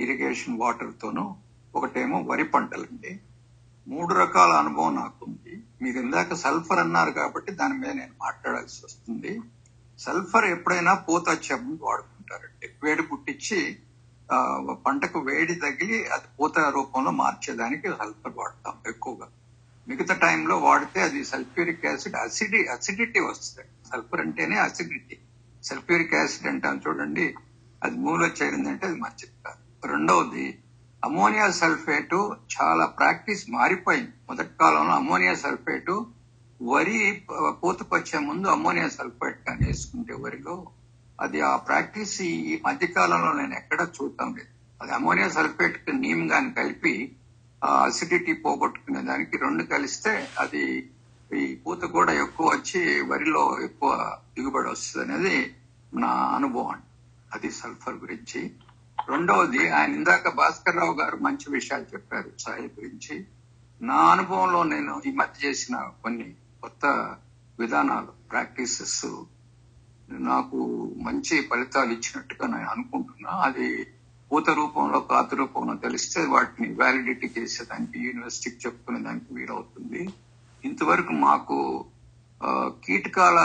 ఇరిగేషన్ 0.00 0.60
వాటర్తోను 0.60 1.36
ఒకటేమో 1.74 2.18
వరి 2.20 2.44
పంటలండి. 2.44 3.20
మూడు 3.88 4.14
రకాల 4.14 4.52
అనుభవం 4.52 4.94
నాకుంది. 4.94 5.62
మీరు 5.82 5.98
ఇందాక 5.98 6.34
సల్ఫర్ 6.34 6.78
అన్నారు 6.78 7.10
కాబట్టి 7.10 7.52
దాని 7.52 7.74
మీద 7.74 7.90
నేను 7.90 8.12
మాట్లాడాల్సి 8.20 8.82
వస్తుంది. 8.84 9.40
సల్ఫర్ 9.98 10.44
ఎప్పుడైనా 10.44 10.94
పూత 10.94 11.22
వచ్చే 11.30 11.54
వాడుకుంటారండి. 11.82 12.68
వేడి 12.82 13.02
పుట్టించి 13.02 13.78
పంటకు 14.86 15.18
వేడి 15.18 15.54
తగిలి 15.54 16.06
అది 16.08 16.24
పూత 16.40 16.58
రూపంలో 16.58 17.10
మార్చేదానికి 17.10 17.88
సల్ఫర్ 17.88 18.32
వాడతాం 18.36 18.74
ఎక్కువగా. 18.88 19.28
మిగతా 19.88 20.14
టైంలో 20.14 20.58
వాడితే 20.58 21.02
అది 21.02 21.24
సల్ఫ్యూరిక్ 21.24 21.86
యాసిడ్ 21.86 22.14
అసిడి 22.14 22.66
అసిడిటీ 22.66 23.20
వస్తుంది. 23.20 23.68
సల్ఫర్ 23.92 24.20
అంటేనే 24.20 24.56
అసిడిటీ. 24.56 25.18
సల్ఫ్యూరిక్ 25.62 26.14
యాసిడ్ 26.14 26.46
అంటాం 26.46 26.80
చూడండి 26.88 27.34
అది 27.82 27.96
మూలో 27.96 28.26
చేరిందంటే 28.26 28.86
అది 28.86 28.96
మంచిది 28.96 29.32
కాదు 29.46 29.86
రెండవది 29.86 30.58
అమోనియా 31.04 31.50
సల్ఫేటు 31.50 32.36
చాలా 32.54 32.86
ప్రాక్టీస్ 32.86 33.50
మారిపోయింది. 33.50 34.10
మొదటి 34.28 34.50
కాలంలో 34.60 34.92
అమోనియా 34.92 35.34
సల్ఫేటు 35.34 36.06
వరి 36.62 37.24
పూతకొచ్చే 37.62 38.18
ముందు 38.18 38.46
అమోనియా 38.48 38.88
సల్ఫేట్ 38.88 39.44
కానీ 39.46 39.66
వేసుకుంటే 39.66 40.14
వరిలో 40.14 40.66
అది 41.20 41.40
ఆ 41.40 41.56
ప్రాక్టీస్ 41.56 42.22
ఈ 42.22 42.60
మధ్య 42.66 42.86
కాలంలో 42.86 43.32
నేను 43.32 43.54
ఎక్కడ 43.54 43.80
చూడటం 43.80 44.34
లేదు. 44.34 44.48
అది 44.82 44.92
అమోనియా 44.92 45.28
సల్ఫేట్కి 45.28 45.92
నీమ్ 45.92 46.30
గాని 46.30 46.52
కలిపి 46.52 47.16
అసిడిటీ 47.64 48.32
పోగొట్టుకునే 48.32 49.02
దానికి 49.02 49.36
రెండు 49.36 49.62
కలిస్తే 49.62 50.28
అది 50.38 50.92
ఈ 51.34 51.54
పూత 51.54 51.82
కూడా 51.82 52.12
ఎక్కువ 52.12 52.46
వచ్చి 52.46 53.02
వరిలో 53.02 53.58
ఎక్కువ 53.64 54.16
దిగుబడి 54.38 54.68
వస్తుంది 54.68 55.12
అనేది 55.12 55.56
నా 55.94 56.08
అనుభవం. 56.08 56.82
అది 57.34 57.50
సల్ఫర్ 57.50 57.94
గురించి. 57.94 58.50
రెండవది 59.08 59.68
ఆయన 59.68 59.94
ఇందాక 59.94 60.28
భాస్కర్ 60.28 60.76
రావు 60.76 60.92
గారు 60.92 61.16
మంచి 61.16 61.50
విషయాలు 61.50 61.84
చెప్పారు 61.94 62.32
సాయి 62.38 62.62
గురించి. 62.62 63.26
నా 63.82 63.94
అనుభవంలో 63.94 64.62
నేను 64.62 65.02
ఈ 65.06 65.12
మధ్య 65.12 65.48
చేసిన 65.48 65.76
కొన్ని 66.02 66.34
కొత్త 66.62 67.16
విధానాలు 67.58 68.12
ప్రాక్టీసెస్ 68.30 69.06
నాకు 70.10 70.56
మంచి 70.96 71.42
ఫలితాలు 71.42 71.90
ఇచ్చినట్టుగా 71.90 72.46
నేను 72.46 72.68
అనుకుంటున్నా. 72.68 73.30
అది 73.30 73.86
పూత 74.32 74.50
రూపంలో 74.58 74.98
కాత 75.00 75.34
రూపంలో 75.34 75.72
తెలిస్తే 75.74 76.20
వాటిని 76.26 76.66
వ్యాలిడిటీ 76.74 77.26
చేసేదానికి 77.38 77.98
యూనివర్సిటీకి 78.04 78.58
చెప్పుకునే 78.66 79.00
దానికి 79.00 79.34
వీలవుతుంది. 79.34 80.02
ఇంతవరకు 80.64 81.12
మాకు 81.24 81.56
కీటకాల 82.84 83.38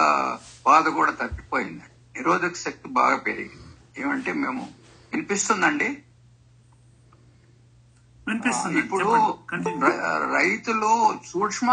బాధ 0.66 0.86
కూడా 0.88 1.12
తప్పిపోయింది. 1.12 1.88
నిరోధక 2.16 2.56
శక్తి 2.56 2.90
బాగా 2.90 3.18
పెరిగింది. 3.18 3.68
ఏమంటే 4.02 4.34
మేము 4.44 4.64
వినిపిస్తుందండి? 5.12 5.90
వినిపిస్తుంది. 8.28 8.80
ఇప్పుడు 8.80 9.10
రైతులు 10.38 10.94
సూక్ష్మ 11.32 11.70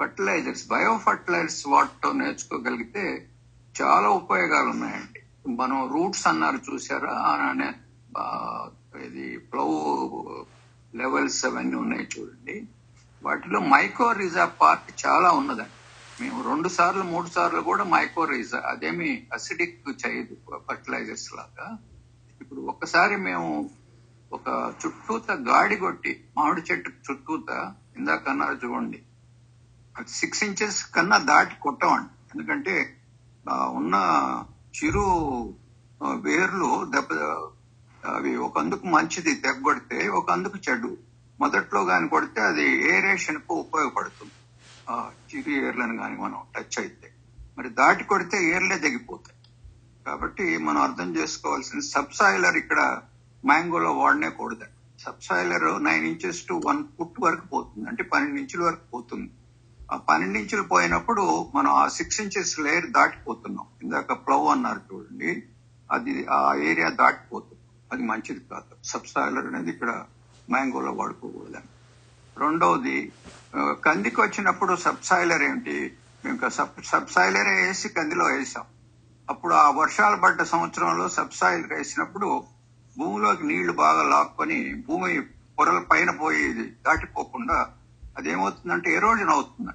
ఫర్టిలైజర్స్ 0.00 0.66
బయో 0.68 0.98
ఫర్టిలైజర్స్ 1.06 1.62
వాడటం 1.66 2.18
నేర్చుకోగలిగితే 2.18 3.04
చాలా 3.74 4.08
ఉపయోగాలు 4.20 4.68
ఉన్నాయండి 4.70 5.19
మనం 5.46 5.78
రూట్స్ 5.92 6.26
అన్నారు 6.26 6.58
చూసారా? 6.68 7.14
ఇది 9.06 9.26
ప్లవ్ 9.50 9.74
లెవెల్స్ 11.00 11.44
అవన్నీ 11.44 11.76
ఉన్నాయి 11.82 12.06
చూడండి. 12.14 12.56
వాటిలో 13.22 13.60
మైకోరిజా 13.60 14.44
పార్ట్ 14.60 15.06
చాలా 15.06 15.30
ఉన్నదండి. 15.30 15.76
మేము 16.20 16.38
రెండు 16.48 16.68
సార్లు 16.68 17.02
మూడు 17.02 17.28
సార్లు 17.28 17.60
కూడా 17.60 17.84
మైకోరిజా 17.84 18.58
అదేమి 18.66 19.10
అసిడిక్ 19.32 19.78
చేయదు 20.02 20.36
ఫర్టిలైజర్స్ 20.68 21.28
లాగా. 21.34 21.78
ఇప్పుడు 22.40 22.60
ఒక్కసారి 22.72 23.16
మేము 23.16 23.70
ఒక 24.32 24.48
చుట్టూత 24.80 25.30
గాడి 25.30 25.76
కొట్టి 25.76 26.12
మామిడి 26.36 26.62
చెట్టు 26.72 26.90
చుట్టూత 27.06 27.74
ఇందాక 27.96 28.28
అన్నారు 28.28 28.58
చూడండి 28.64 29.00
అది 29.98 30.10
సిక్స్ 30.10 30.44
ఇంచెస్ 30.44 30.80
కన్నా 30.94 31.18
దాటి 31.18 31.54
కొట్టమండి. 31.62 32.10
ఎందుకంటే 32.34 32.74
ఉన్న 33.50 33.96
చిరు 34.74 35.06
వేర్లు 36.14 36.84
దెబ్బ 36.84 37.12
అవి 38.04 38.36
ఒక 38.36 38.58
అందుకు 38.58 38.86
మంచిది 38.86 39.32
దెబ్బకొడితే 39.34 40.08
ఒక 40.08 40.30
అందుకు 40.30 40.58
చెడు. 40.58 40.96
మొదట్లో 41.40 41.84
కానీ 41.84 42.08
కొడితే 42.08 42.40
అది 42.40 42.64
ఏరేషన్కు 42.94 43.54
ఉపయోగపడుతుంది. 43.54 44.32
ఆ 44.90 45.10
చిరు 45.30 45.50
ఏర్లను 45.50 45.96
కానీ 45.96 46.16
మనం 46.16 46.38
టచ్ 46.56 46.78
అయితే. 46.78 47.08
మరి 47.58 47.68
దాటి 47.68 48.04
కొడితే 48.04 48.36
ఏర్లే 48.54 48.78
తెగిపోతాయి. 48.78 49.36
కాబట్టి 50.06 50.58
మనం 50.58 50.80
అర్థం 50.82 51.16
చేసుకోవాల్సిన 51.16 51.80
సబ్సాయిలర్ 51.80 52.56
ఇక్కడ 52.56 52.80
మ్యాంగోలో 53.44 53.92
వాడనే 53.92 54.30
కూడదండి 54.30 55.02
subsoiler 55.02 55.84
nine 55.84 56.06
inches 56.06 56.42
to 56.48 56.60
one 56.66 56.84
foot 56.98 57.20
వరకు 57.20 57.46
పోతుంది. 57.46 57.88
అంటే 57.88 58.02
పన్నెండు 58.02 58.40
ఇంచుల 58.40 58.62
వరకు 58.62 58.86
పోతుంది. 58.92 59.30
ఆ 59.92 59.96
పన్నెండు 59.96 60.38
ఇంచులు 60.38 60.62
పోయినప్పుడు 60.62 61.50
మనం 61.54 61.70
ఆ 61.74 61.88
సిక్స్ 61.88 62.20
ఇంచెస్ 62.20 62.60
లేయర్ 62.60 62.86
దాటిపోతున్నాం. 62.86 63.66
ఇందాక 63.82 64.12
ప్లవ్ 64.12 64.46
అన్నారు 64.46 64.80
చూడండి 64.88 65.42
అది 65.90 66.26
ఆ 66.26 66.54
ఏరియా 66.54 66.88
దాటిపోతుంది. 66.88 67.56
అది 67.92 68.02
మంచిది 68.02 68.40
కాదు. 68.50 68.74
సబ్సాయిలర్ 68.84 69.46
అనేది 69.46 69.70
ఇక్కడ 69.70 70.04
మ్యాంగోలో 70.50 70.92
వాడుకోకూడదని. 70.92 71.70
రెండవది 72.36 73.12
కందికి 73.84 74.20
వచ్చినప్పుడు 74.20 74.76
సబ్సాయిలర్ 74.76 75.42
ఏంటి 75.42 75.96
మేము 76.24 76.48
సబ్ 76.48 76.82
సబ్సాయిలర్ 76.84 77.48
వేసి 77.48 77.88
కందిలో 77.88 78.24
వేసాం. 78.24 78.64
అప్పుడు 79.30 79.54
ఆ 79.54 79.70
వర్షాలు 79.70 80.16
పడ్డ 80.16 80.42
సంవత్సరంలో 80.42 81.08
సబ్సాయిలర్ 81.08 81.72
వేసినప్పుడు 81.72 82.44
భూమిలోకి 82.98 83.46
నీళ్ళు 83.46 83.72
బాగా 83.72 84.02
లాక్కొని 84.02 84.74
భూమి 84.74 85.20
పొరల 85.58 85.78
పైన 85.90 86.10
పోయి 86.10 86.52
దాటిపోకుండా 86.86 87.58
అదేమవుతుందంటే 88.20 88.88
ఎరోజన్ 89.00 89.32
అవుతుంది 89.36 89.74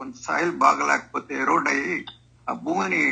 కొంత 0.00 0.14
సాయిల్ 0.26 0.52
బాగా 0.64 0.82
లేకపోతే 0.86 1.32
ఎరోడ్ 1.42 1.68
అయ్యి 1.68 1.96
ఆ 2.46 2.52
భూమిని 2.64 3.02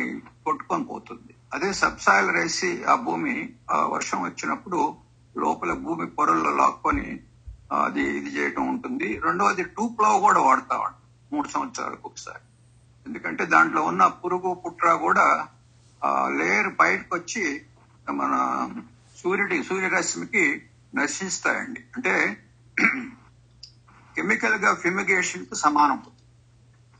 కొట్టుకొని 0.45 0.85
పోతుంది. 0.85 1.33
అదే 1.55 1.69
సబ్సాయిల్ 1.73 2.31
వేసి 2.37 2.71
ఆ 2.85 2.95
భూమి 3.07 3.35
ఆ 3.71 3.79
వర్షం 3.95 4.19
వచ్చినప్పుడు 4.23 4.81
లోపల 5.37 5.73
భూమి 5.85 6.07
పొరల్లో 6.17 6.51
లాక్కొని 6.57 7.09
అది 7.85 8.03
ఇది 8.19 8.31
చేయటం 8.37 8.65
ఉంటుంది. 8.69 9.09
రెండవది 9.25 9.65
టూ 9.77 9.85
ప్లవ్ 9.89 10.19
కూడా 10.21 10.41
వాడతామండి 10.41 11.01
మూడు 11.33 11.49
సంవత్సరాలకు 11.49 12.07
ఒకసారి. 12.09 12.45
ఎందుకంటే 13.07 13.45
దాంట్లో 13.45 13.83
ఉన్న 13.83 14.03
పురుగు 14.23 14.51
పుట్ర 14.55 14.93
కూడా 15.07 15.27
ఆ 16.03 16.11
లేయర్ 16.39 16.71
బయటకు 16.83 17.13
వచ్చి 17.17 17.45
మన 18.21 18.35
సూర్యుడి 19.17 19.59
సూర్యరశ్మికి 19.63 20.45
నశిస్తాయండి. 20.95 21.83
అంటే 21.97 22.15
కెమికల్గా 24.17 24.75
ఫిమిగేషన్కు 24.75 25.55
సమానం. 25.57 25.99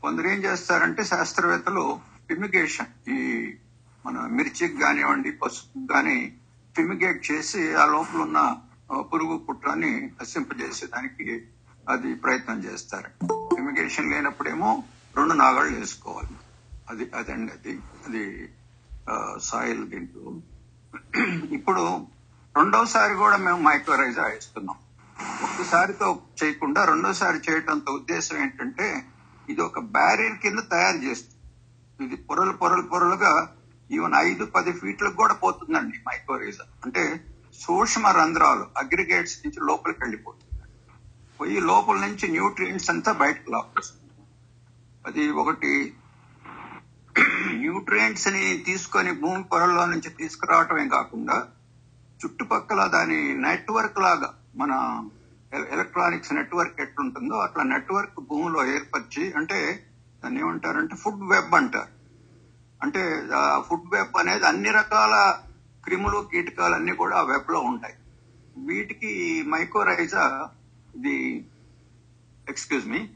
కొందరు 0.03 0.27
ఏం 0.27 0.39
చేస్తారంటే 0.43 1.03
శాస్త్రవేత్తలు 1.03 1.83
ఫిమిగేషన్ 2.29 2.91
ఈ 3.09 3.17
మన 4.05 4.17
మిర్చికి 4.31 4.77
కానివ్వండి 4.77 5.31
పసుపు 5.41 5.79
కానీ 5.93 6.17
ఫిమిగేట్ 6.75 7.31
చేసి 7.31 7.61
ఆ 7.75 7.85
లోపల 7.85 8.21
ఉన్న 8.21 8.39
ఆ, 8.89 8.95
పురుగు 9.01 9.35
పుట్రాన్ని 9.39 9.91
నశింపజేసేదానికి 10.17 11.25
అది 11.87 12.09
ప్రయత్నం 12.15 12.57
చేస్తారు. 12.65 13.09
ఫిమిగేషన్ 13.55 14.11
లేనప్పుడేమో 14.11 14.69
రెండు 15.15 15.33
నాగాళ్ళు 15.33 15.75
వేసుకోవాలి. 15.79 16.35
అది 16.87 17.05
అదండి 17.15 17.51
అది 17.51 17.73
అది 18.05 18.23
సాయిల్ 19.41 19.83
దీంట్లో 19.85 20.23
ఇప్పుడు 21.51 21.83
రెండోసారి 22.55 23.13
కూడా 23.15 23.37
మేము 23.37 23.59
మైక్రోరైజా 23.61 24.23
వేస్తున్నాం. 24.25 24.77
ఒక్కసారితో 25.19 26.07
చేయకుండా 26.39 26.85
రెండోసారి 26.85 27.39
చేయటంతో 27.47 27.91
ఉద్దేశం 27.93 28.35
ఏంటంటే 28.43 28.87
ఇది 29.49 29.61
ఒక 29.61 29.79
బ్యారియర్ 29.79 30.37
కింద 30.43 30.59
తయారు 30.73 30.97
చేస్తుంది. 30.97 31.31
ఇది 31.99 32.15
పొరలు 32.27 32.51
పొరలు 32.51 32.81
పొరలుగా 32.81 33.33
ఈవెన్ 33.89 34.15
ఐదు 34.27 34.45
పది 34.45 34.71
ఫీట్లకు 34.71 35.15
కూడా 35.15 35.33
పోతుందండి 35.33 35.97
మైక్రోరైజా 36.07 36.65
అంటే 36.85 37.03
సూక్ష్మ 37.59 38.07
రంధ్రాలు 38.07 38.65
అగ్రిగేట్స్ 38.77 39.37
నుంచి 39.43 39.59
లోపలికి 39.69 39.99
వెళ్ళిపోతుంది. 40.03 40.41
పోయి 41.39 41.59
లోపల 41.59 41.97
నుంచి 42.05 42.25
న్యూట్రియంట్స్ 42.27 42.89
అంతా 42.89 43.11
బయటకు 43.21 43.51
లాపేస్తుంది 43.51 44.11
అది 45.05 45.23
ఒకటి. 45.41 45.71
న్యూట్రియంట్స్ని 47.63 48.43
తీసుకొని 48.67 49.11
భూమి 49.11 49.43
పొరల్లో 49.43 49.85
నుంచి 49.85 50.09
తీసుకురావటమే 50.19 50.85
కాకుండా 50.87 51.35
చుట్టుపక్కల 52.19 52.81
దాని 52.87 53.19
నెట్వర్క్ 53.45 53.99
లాగా 54.05 54.29
మన 54.55 55.03
ఎల- 55.53 55.67
ఎలక్ట్రానిక్స్ 55.67 56.33
నెట్వర్క్ 56.33 56.81
ఎట్లుంటుందో 56.81 57.35
అట్లా 57.35 57.63
నెట్వర్క్ 57.63 58.19
భూమిలో 58.19 58.65
ఏర్పరిచి 58.65 59.33
అంటే 59.33 59.87
దాన్ని 60.23 60.39
ఏమంటారంటే 60.39 60.95
ఫుడ్ 60.95 61.23
వెబ్ 61.23 61.55
అంటారు. 61.55 61.95
అంటే 62.81 63.27
ఫుడ్ 63.59 63.93
వెబ్ 63.93 64.17
అనేది 64.17 64.45
అన్ని 64.45 64.71
రకాల 64.71 65.37
క్రిములు 65.83 66.29
కీటకాలు 66.31 66.75
అన్ని 66.75 66.95
కూడా 66.95 67.17
ఆ 67.17 67.21
వెబ్లో 67.21 67.59
ఉంటాయి. 67.59 67.93
వీటికి 68.57 69.43
మైక్రోరైజా 69.49 70.49
ఇది 70.95 71.45
ఎక్స్క్యూజ్ 72.49 72.87
మీ. 72.87 73.09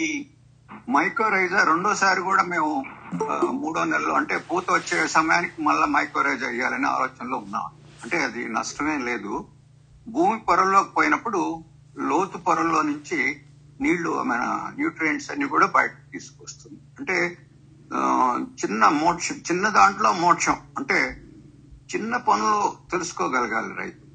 ఈ 0.00 0.26
మైక్రోరైజా 0.90 1.64
రెండోసారి 1.64 2.20
కూడా 2.20 2.42
మేము 2.42 2.84
మూడో 3.50 3.84
నెలలో 3.84 4.14
అంటే 4.14 4.36
పూత 4.38 4.64
వచ్చే 4.70 5.06
సమయానికి 5.06 5.62
మళ్ళీ 5.62 5.86
మైక్రోరైజా 5.86 6.46
అయ్యాలనే 6.46 6.88
ఆలోచనలో 6.88 7.36
ఉన్నాం. 7.38 7.62
అంటే 8.02 8.24
అది 8.24 8.48
నష్టమే 8.48 8.98
లేదు. 8.98 9.46
భూమి 10.08 10.40
పొరల్లోకి 10.40 10.94
పోయినప్పుడు 10.94 11.64
లోతు 11.98 12.38
పొరల్లో 12.38 12.82
నుంచి 12.82 13.42
నీళ్ళు 13.80 14.22
మన 14.22 14.72
న్యూట్రియంట్స్ 14.76 15.30
అన్ని 15.30 15.48
కూడా 15.48 15.66
బయటకు 15.66 16.12
తీసుకొస్తుంది. 16.12 16.80
అంటే 16.98 17.38
ఆ, 17.94 18.38
చిన్న 18.64 18.88
మోక్షం 18.88 19.34
చిన్న 19.34 19.68
దాంట్లో 19.68 20.12
మోక్షం. 20.12 20.56
అంటే 20.78 21.22
చిన్న 21.94 22.16
పనులు 22.16 22.72
తెలుసుకోగలగాలి 22.90 23.74
రైతు. 23.74 24.06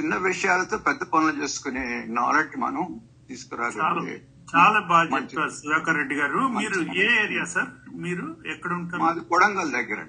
చిన్న 0.00 0.16
విషయాలతో 0.16 0.78
పెద్ద 0.78 1.02
పనులు 1.02 1.42
చేసుకునే 1.42 2.04
నాలెడ్జ్ 2.08 2.56
మనం 2.56 3.00
తీసుకురాగలిగే 3.28 4.22
చాలా 4.52 4.78
బాగా. 4.90 5.18
చెప్పారు 5.22 5.52
సుధాకర్ 5.56 5.98
రెడ్డి 6.00 6.16
గారు. 6.20 6.40
మీరు 6.58 6.78
ఏ 7.02 7.06
ఏరియా 7.22 7.44
సార్? 7.54 7.70
మీరు 8.04 8.24
ఎక్కడ 8.52 8.70
ఉంటారు 8.78 9.02
మాది 9.04 9.20
కొడంగల్ 9.32 9.70
దగ్గర 9.78 10.00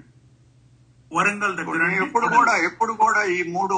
వరంగల్ 1.10 1.54
దగ్గర 1.56 1.86
ఎప్పుడు 2.04 2.26
కూడా 2.36 2.52
ఎప్పుడు 2.68 2.92
కూడా 3.02 3.22
ఈ 3.36 3.38
మూడు 3.56 3.76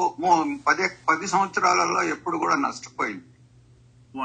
పది 0.66 0.84
పది 1.08 1.26
సంవత్సరాలలో 1.32 2.02
ఎప్పుడు 2.14 2.36
కూడా 2.42 2.56
నష్టపోయింది. 2.66 3.26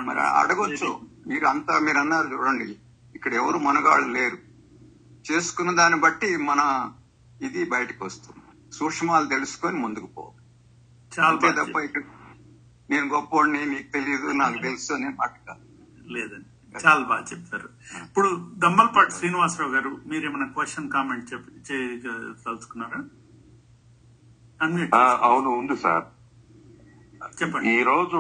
మరి 0.10 0.22
అడగొచ్చు. 0.42 0.90
మీరు 1.30 1.46
అంతా 1.54 1.74
మీరు 1.86 2.00
అన్నారు 2.04 2.28
చూడండి. 2.34 2.68
ఇక్కడ 3.16 3.32
ఎవరు 3.42 3.58
మనగాళ్ళు 3.68 4.10
లేరు. 4.18 4.38
చేసుకున్న 5.26 5.72
దాన్ని 5.80 6.00
బట్టి 6.06 6.30
మన 6.50 6.62
ఇది 7.48 7.64
బయటకు 7.74 8.02
వస్తుంది. 8.06 8.42
సూక్ష్మాలు 8.78 9.28
తెలుసుకొని 9.36 9.78
ముందుకు 9.86 10.08
పో 10.16 10.24
చాలా 11.12 11.30
అంతే 11.34 11.50
తప్ప 11.60 11.78
ఇక్కడ 11.88 12.04
నేను 12.90 13.08
గొప్పోడిని 13.16 13.62
నీకు 13.66 13.90
తెలియదు 13.98 14.30
నాకు 14.44 14.58
తెలుసు 14.68 14.92
అనే 14.94 15.10
మాట 15.22 15.34
కాదు. 15.48 15.64
లేదండి 16.16 16.50
చాలా 16.86 17.04
బాగా 17.12 17.24
చెప్పారు. 17.32 17.70
ఇప్పుడు 18.08 18.30
దమ్మల్పాటి 18.64 19.12
శ్రీనివాసరావు 19.12 19.72
గారు 19.76 19.92
మీరు 20.10 20.24
ఏమైనా 20.30 20.48
క్వశ్చన్ 20.56 20.92
కామెంట్ 20.96 21.32
చేయదలుచుకున్నారా 21.70 23.00
అవును 25.30 25.50
ఉంది 25.60 25.76
సార్. 25.84 26.06
చెప్పండి. 27.40 27.70
ఈ 27.76 27.84
రోజు 27.84 28.20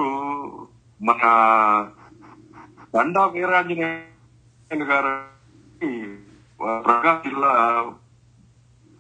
మన 0.99 1.21
దండా 2.95 3.23
వీరాంజనేయులు 3.33 4.85
గారు 4.91 5.13
ప్రకాశం 6.85 7.21
జిల్లా 7.25 7.51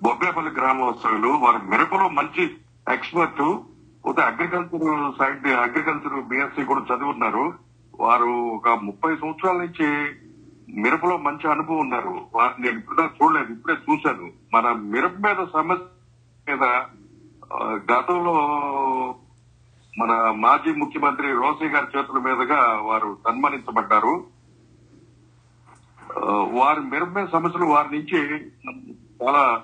బొబ్బేపల్లి 0.01 0.51
గ్రామస్తులు 0.59 1.31
వారు 1.45 1.59
మిరపలో 1.71 2.05
మంచి 2.19 2.43
ఎక్స్పర్ట్ 2.95 3.41
పోతే 4.05 4.21
అగ్రికల్చర్ 4.21 5.17
సైడ్ 5.19 5.47
అగ్రికల్చర్ 5.65 6.27
బిఎస్సి 6.29 6.69
కూడా 6.69 6.81
చదువున్నారు. 6.91 7.45
వారు 7.99 8.31
ఒక 8.55 8.69
ముప్పై 8.69 9.15
సంవత్సరాల 9.15 9.57
నుంచి 9.57 9.87
మిరపలో 10.81 11.17
మంచి 11.17 11.51
అనుభవం 11.51 11.79
ఉన్నారు. 11.79 12.13
వారిని 12.33 12.67
నేను 12.67 12.79
ఇప్పుడు 12.79 13.01
చూడలేదు 13.01 13.51
ఇప్పుడే 13.53 13.75
చూశాను. 13.87 14.31
మన 14.53 14.71
మిరప 14.71 15.15
మీద 15.27 15.39
సమస్య 15.53 15.87
మీద 16.49 16.63
గతంలో 17.91 18.35
మన 19.97 20.11
మాజీ 20.37 20.71
ముఖ్యమంత్రి 20.71 21.31
రోసే 21.31 21.67
గారి 21.67 21.97
చేతుల 21.97 22.19
మీదుగా 22.19 22.59
వారు 22.81 23.17
సన్మానించబడ్డారు. 23.27 24.13
వారి 26.59 26.81
మిరప 26.81 27.07
మీద 27.07 27.27
సమస్యలు 27.33 27.65
వారి 27.65 27.89
నుంచి 27.95 28.19
చాలా 29.21 29.61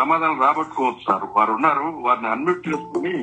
సమాధానం 0.00 0.40
రాబట్టుకోవచ్చు 0.40 1.04
సార్. 1.08 1.24
వారు 1.36 1.52
ఉన్నారు 1.52 1.84
వారిని 2.06 2.28
అన్మ్యూట్ 2.28 2.68
చేసుకుని 2.68 3.14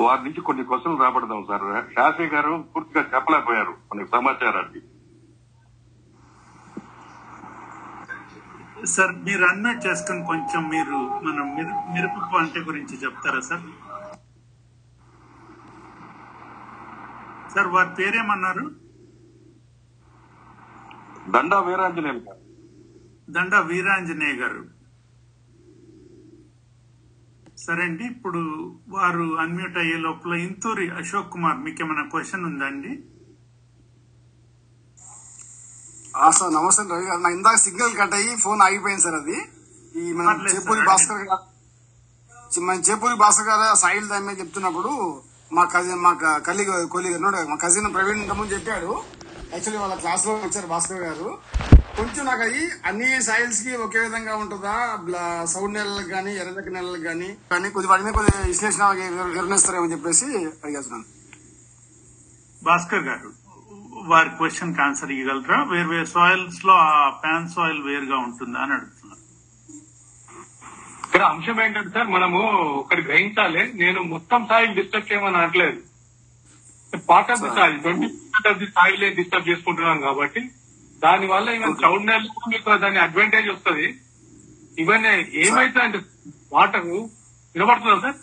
వారి 0.00 0.22
నుంచి 0.22 0.40
కొన్ని 0.40 0.64
క్వశ్చన్లు 0.64 1.02
రాబడదాం 1.02 1.44
సార్. 1.48 1.84
శాసీ 1.94 2.26
గారు 2.26 2.64
పూర్తిగా 2.76 3.04
చెప్పలేకపోయారు 3.14 3.70
మనకి 3.70 4.10
సమాచారాన్ని. 4.10 4.80
సార్ 8.86 9.16
మీరు 9.16 9.44
అన్మ్యూట్ 9.44 9.86
చేసుకుని 9.86 10.26
కొంచెం 10.26 10.68
మీరు 10.68 11.20
మన 11.24 11.42
మిర- 11.42 11.94
మిరప 11.94 12.34
పంట 12.34 12.58
గురించి 12.58 12.96
చెప్తారా 13.04 13.40
సార్? 13.40 13.60
సార్ 17.54 17.66
వారి 17.66 17.88
పేరేమన్నారు? 17.94 18.70
దండా 21.28 21.60
వీరాంజనేయులు 21.60 22.18
గారు. 22.18 22.40
దండ 23.30 23.54
వీరాంజనేయ 23.54 24.32
గారు. 24.32 24.81
సరే 27.64 27.82
అండి 27.88 28.04
ఇప్పుడు 28.12 28.40
వారు 28.94 29.24
అన్మ్యూట్ 29.42 29.76
అయ్యే 29.82 29.96
లోపల 30.06 30.34
ఇంతూరి 30.46 30.86
అశోక్ 31.00 31.32
కుమార్ 31.34 31.58
మీకు 31.64 31.80
ఏమైనా 31.84 32.04
క్వశ్చన్ 32.12 32.46
ఉందా 32.50 32.66
అండి? 32.70 32.92
ఆ 36.24 36.28
సార్ 36.38 36.52
నమస్తే 36.56 36.82
రవి 36.92 37.06
గారు. 37.08 37.20
నా 37.24 37.30
ఇందాక 37.36 37.58
సిగ్నల్ 37.64 37.94
కట్ 38.00 38.14
అయ్యి 38.18 38.32
ఫోన్ 38.44 38.60
ఆగిపోయింది 38.66 39.04
సార్ 39.06 39.18
అది. 39.20 39.36
ఈ 39.94 40.12
మన 40.18 40.26
చేపూరి 40.52 40.82
భాస్కర్ 40.90 41.22
గారు 41.30 41.40
మన 42.68 42.76
చేపూరి 42.88 43.16
భాస్కర్ 43.22 43.48
గారు 43.50 43.76
సాయిల్ 43.82 44.08
దాని 44.12 44.38
చెప్తున్నప్పుడు 44.40 44.90
మా 45.56 45.62
కజిన్ 45.74 46.02
మా 46.06 46.12
కలీగ్ 46.48 46.72
కొలీగ్ 46.94 47.16
ఉన్నాడు 47.18 47.36
కదా, 47.36 47.48
మా 47.52 47.58
కజిన్ 47.64 47.88
ప్రవీణ్ 47.96 48.20
ఇంతకుముందు 48.24 48.54
చెప్పాడు. 48.56 48.92
యాక్చువల్లీ 49.54 49.80
వాళ్ళ 49.82 49.94
క్లాస్లో 50.02 50.32
వచ్చారు 50.44 50.68
భాస్కర్ 50.74 51.02
గారు. 51.06 51.28
కొంచెం 51.96 52.24
నాకు 52.28 52.42
అది 52.46 52.62
అన్ని 52.88 53.08
సాయిల్స్కి 53.26 53.72
ఒకే 53.84 54.00
విధంగా 54.04 54.34
ఉంటుందా? 54.42 54.74
సౌండ్ 55.52 55.76
నెలలకు 55.78 56.08
కానీ 56.14 56.32
ఎర్రదక్క 56.42 56.70
నెలలకు 56.76 57.04
కానీ 57.10 57.28
కానీ 57.50 57.68
కొద్ది 57.74 57.88
వాటి 57.90 58.04
మీద 58.06 58.14
కొద్దిగా 58.18 58.40
విశ్లేషణ 58.52 58.86
నిర్ణయిస్తారేమని 59.36 59.92
చెప్పేసి 59.94 60.26
అడిగేస్తున్నాను. 60.62 61.06
భాస్కర్ 62.66 63.06
గారు 63.10 63.30
వారి 64.12 64.30
క్వశ్చన్కి 64.38 64.80
ఆన్సర్ 64.86 65.12
ఇవ్వగలరా 65.16 65.58
వేరు 65.72 65.88
వేరు 65.88 66.08
సాయిల్స్లో 66.14 66.74
ఆ 66.86 66.94
ప్యాన్ 67.24 67.48
సాయిల్ 67.54 67.82
వేరుగా 67.88 68.18
ఉంటుందా 68.26 68.60
అని 68.64 68.74
అడుగుతున్నారు 68.76 69.20
ఇక్కడ 71.06 71.22
అంశం 71.32 71.58
ఏంటంటే 71.62 71.90
సార్ 71.94 72.08
మనము 72.16 72.38
ఒకటి 72.80 73.02
గ్రహించాలి. 73.08 73.62
నేను 73.82 74.00
మొత్తం 74.12 74.40
సాయిల్ 74.50 74.76
డిస్టర్బ్ 74.78 75.08
చేయమని 75.10 75.38
అనట్లేదు. 75.40 75.80
Part 77.10 77.30
of 77.34 77.42
the 77.44 77.50
soil 77.58 77.78
twenty 77.84 78.08
of 78.50 78.58
the 78.62 78.68
soil 78.78 79.04
disturb 79.20 79.48
చేసుకుంటున్నాం 79.48 80.00
కాబట్టి 80.08 80.42
దాని 81.04 81.26
వల్ల 81.26 81.50
ఈవెన్ 81.50 81.74
క్రౌడ్ 81.74 82.06
మీకు 82.48 82.76
దాని 82.76 82.98
అడ్వాంటేజ్ 82.98 83.48
వస్తుంది. 83.48 83.94
ఈవెన్ 84.78 85.06
ఏమైతే 85.34 85.80
అంటే 85.80 86.00
వాటర్ 86.52 86.84
వినపడుతుందా 86.86 88.00
సార్? 88.00 88.14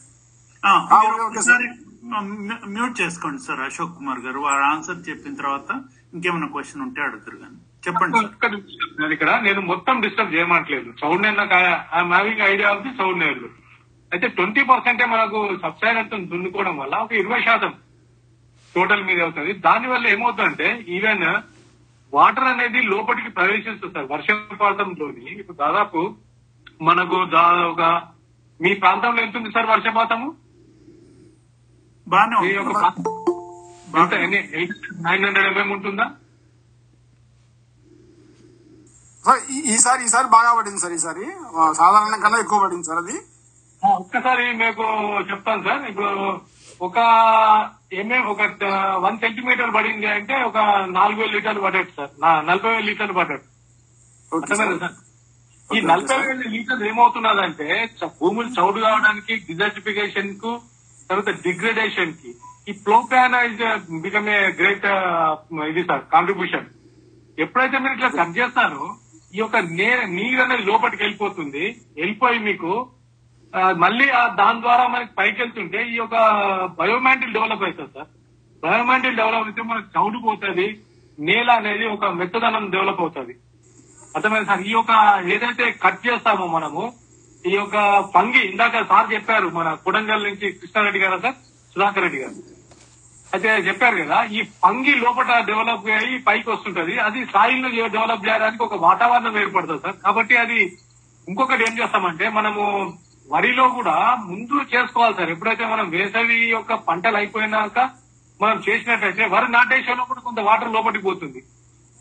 ఒకసారి 1.22 1.68
మ్యూ- 2.04 2.70
మ్యూట్ 2.70 3.02
చేసుకోండి 3.02 3.42
సార్ 3.42 3.60
అశోక్ 3.60 3.96
కుమార్ 3.98 4.20
గారు. 4.20 4.40
వారు 4.40 4.62
ఆన్సర్ 4.62 5.10
చెప్పిన 5.10 5.36
తర్వాత 5.36 5.82
ఇంకేమైనా 6.14 6.48
క్వశ్చన్ 6.48 6.82
ఉంటే 6.82 7.02
అడుగుతారు 7.02 7.36
కానీ. 7.36 7.56
చెప్పండి. 7.88 8.18
నేను 9.02 9.14
ఇక్కడ 9.14 9.40
నేను 9.42 9.62
మొత్తం 9.62 10.02
డిస్టర్బ్ 10.02 10.36
చేయమట్లేదు. 10.36 10.94
సౌండ్ 11.02 11.38
నాకు 11.38 11.54
I'm 11.96 12.14
having 12.14 12.42
idea 12.42 12.70
of 12.70 12.88
the 12.88 12.98
sound 12.98 13.20
నేర్లు 13.20 13.48
అయితే 14.12 14.28
ట్వంటీ 14.28 14.64
పర్సెంటే 14.64 15.06
మనకు 15.06 15.58
సబ్సైడ్ 15.64 15.98
అంతా 15.98 16.18
దున్నుకోవడం 16.18 16.78
వల్ల 16.78 16.96
ఒక 16.96 17.12
ఇరవై 17.14 17.42
శాతం 17.42 17.74
టోటల్ 18.76 19.04
మీద 19.04 19.22
అవుతుంది. 19.22 19.54
దాని 19.54 19.88
వల్ల 19.88 20.08
ఏమవుతుందంటే 20.08 20.86
ఈవెన్ 20.88 21.24
వాటర్ 22.14 22.44
అనేది 22.44 22.82
లోపలికి 22.84 23.30
ప్రవేశిస్తుంది 23.30 23.94
సార్ 23.94 24.08
వర్షపాతంలోని 24.12 25.32
ఇప్పుడు 25.34 25.58
దాదాపు 25.58 26.00
మనకు 26.82 27.26
దాదాపు 27.30 27.70
ఒక 27.72 27.84
మీ 28.60 28.74
ప్రాంతంలో 28.74 29.22
ఎంత 29.22 29.38
ఉంది 29.38 29.52
సార్ 29.52 29.66
వర్షపాతము 29.66 30.28
నైన్ 35.02 35.26
హండ్రెడ్ 35.26 35.48
ఎంఎం 35.48 35.70
ఉంటుందా? 35.72 36.06
సార్ 39.24 39.40
ఈ- 39.52 39.66
ఈసారి 39.74 40.04
ఈసారి 40.04 40.28
బాగా 40.28 40.56
పడింది 40.58 40.80
సార్ 40.80 40.94
ఈసారి. 40.94 41.26
సాధారణ 41.74 42.16
కన్నా 42.24 42.40
ఎక్కువ 42.40 42.60
పడింది 42.66 42.84
సార్ 42.84 42.98
అది. 42.98 43.16
ఒక్కసారి 43.84 44.54
మీకు 44.54 44.86
చెప్తాను 45.32 45.64
సార్. 45.64 45.90
ఇప్పుడు 45.90 46.12
ఒక 46.82 46.98
ఎంఎం 47.92 48.26
ఒక 48.32 48.42
వన్ 49.04 49.20
సెంటీమీటర్ 49.22 49.72
పడింది 49.76 50.08
అంటే 50.16 50.36
ఒక 50.48 50.58
నాలుగు 50.98 51.20
వేల 51.22 51.32
లీటర్లు 51.36 51.62
పడ్డట్టు 51.66 51.94
సార్. 51.98 52.12
నలభై 52.50 52.72
వేల 52.74 52.86
లీటర్లు 52.90 53.16
సార్. 54.84 54.96
ఈ 55.70 55.80
నలభై 55.92 56.18
వేల 56.26 56.42
లీటర్లు 56.56 56.86
ఏమవుతున్నదంటే 56.92 57.68
భూములు 58.20 58.50
చౌడు 58.58 58.80
కావడానికి 58.86 59.34
డిజర్టిఫికేషన్కు 59.50 60.52
తర్వాత 61.10 61.32
డిగ్రేడేషన్కి 61.46 62.32
ఈ 62.70 62.74
plough pan 62.86 63.36
is 63.48 63.64
become 64.06 64.30
a 64.36 64.40
great 64.60 64.88
ఇది 65.72 65.84
సార్ 65.90 66.04
కాంట్రిబ్యూషన్. 66.14 66.68
ఎప్పుడైతే 67.38 67.78
మీరు 67.84 67.96
ఇట్లా 67.98 68.10
కట్ 68.20 68.38
చేస్తారో 68.40 68.86
ఈ 69.36 69.40
యొక్క 69.42 69.58
నీరు 70.20 70.42
అనేది 70.46 70.64
లోపలికి 70.72 71.02
వెళ్ళిపోతుంది. 71.04 71.66
వెళ్ళిపోయి 72.00 72.40
మీకు 72.50 72.72
మళ్ళీ 73.54 74.08
ఆ 74.20 74.22
దాని 74.40 74.60
ద్వారా 74.62 74.84
మనకి 74.94 75.12
పైకి 75.20 75.38
వెళ్తుంటే 75.42 75.80
ఈ 75.92 75.96
యొక్క 76.00 76.16
బయోమాంటిల్ 76.80 77.36
డెవలప్ 77.38 77.64
అవుతుంది 77.64 77.92
సార్. 77.98 78.10
బయోమాంటిల్ 78.64 79.20
డెవలప్ 79.20 79.48
అయితే 79.50 79.64
మనకు 79.72 79.88
చౌడు 79.96 80.18
పోతుంది 80.28 80.68
నేల 81.18 81.50
అనేది 81.62 81.86
ఒక 81.96 82.06
మెత్తదనం 82.20 82.66
డెవలప్ 82.76 83.02
అవుతుంది. 83.04 83.34
అర్థమైంది 84.16 84.50
సార్? 84.52 84.62
ఈ 84.70 84.72
యొక్క 84.76 84.92
ఏదైతే 85.36 85.66
కట్ 85.86 86.00
చేస్తామో 86.06 86.46
మనము 86.58 86.84
ఈ 87.46 87.52
యొక్క 87.56 87.78
పంగి 88.16 88.42
ఇందాక 88.52 88.84
సార్ 88.92 89.12
చెప్పారు 89.16 89.50
మన 89.58 89.68
కొడంగల్ 89.84 90.28
నుంచి 90.30 90.48
కృష్ణారెడ్డి 90.60 91.02
గారు 91.04 91.20
సార్? 91.26 91.38
సుధాకర్ 91.74 92.04
రెడ్డి 92.06 92.22
గారు. 92.24 92.36
అయితే 93.34 93.50
చెప్పారు 93.68 93.96
కదా 94.04 94.18
ఈ 94.38 94.40
పంగి 94.64 94.94
లోపల 95.04 95.34
డెవలప్ 95.50 95.86
అయ్యి 95.98 96.16
పైకి 96.28 96.50
వస్తుంటది. 96.50 96.94
అది 97.08 97.20
సాయిల్ 97.34 97.68
డెవలప్ 97.98 98.26
చేయడానికి 98.28 98.64
ఒక 98.68 98.78
వాతావరణం 98.88 99.38
ఏర్పడుతుంది 99.44 99.84
సార్. 99.86 100.00
కాబట్టి 100.06 100.38
అది 100.46 100.60
ఇంకొకటి 101.28 101.64
ఏం 101.68 101.74
చేస్తామంటే 101.80 102.28
మనము 102.40 102.64
వరిలో 103.34 103.66
కూడా 103.78 103.96
ముందు 104.30 104.56
చేసుకోవాలి 104.74 105.16
సార్. 105.18 105.32
ఎప్పుడైతే 105.34 105.64
మనం 105.74 105.86
వేసవి 105.96 106.38
యొక్క 106.56 106.74
పంటలు 106.88 107.18
అయిపోయినాక 107.22 107.80
మనం 108.42 108.58
చేసినట్టయితే 108.68 109.24
వరి 109.34 109.48
నాటేషన్లో 109.58 110.04
కూడా 110.12 110.22
కొంత 110.28 110.40
వాటర్ 110.48 110.76
లోపలికి 110.76 111.06
పోతుంది. 111.08 111.42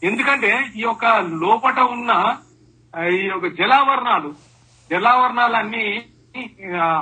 ఎందుకంటే 0.02 0.50
ఈ 0.78 0.82
యొక్క 0.88 1.06
లోపట 1.44 1.78
ఉన్న 1.96 2.12
ఈ 3.20 3.24
యొక్క 3.32 3.46
జలావరణాలు 3.60 4.30
జలావరణాలన్నీ 4.90 5.84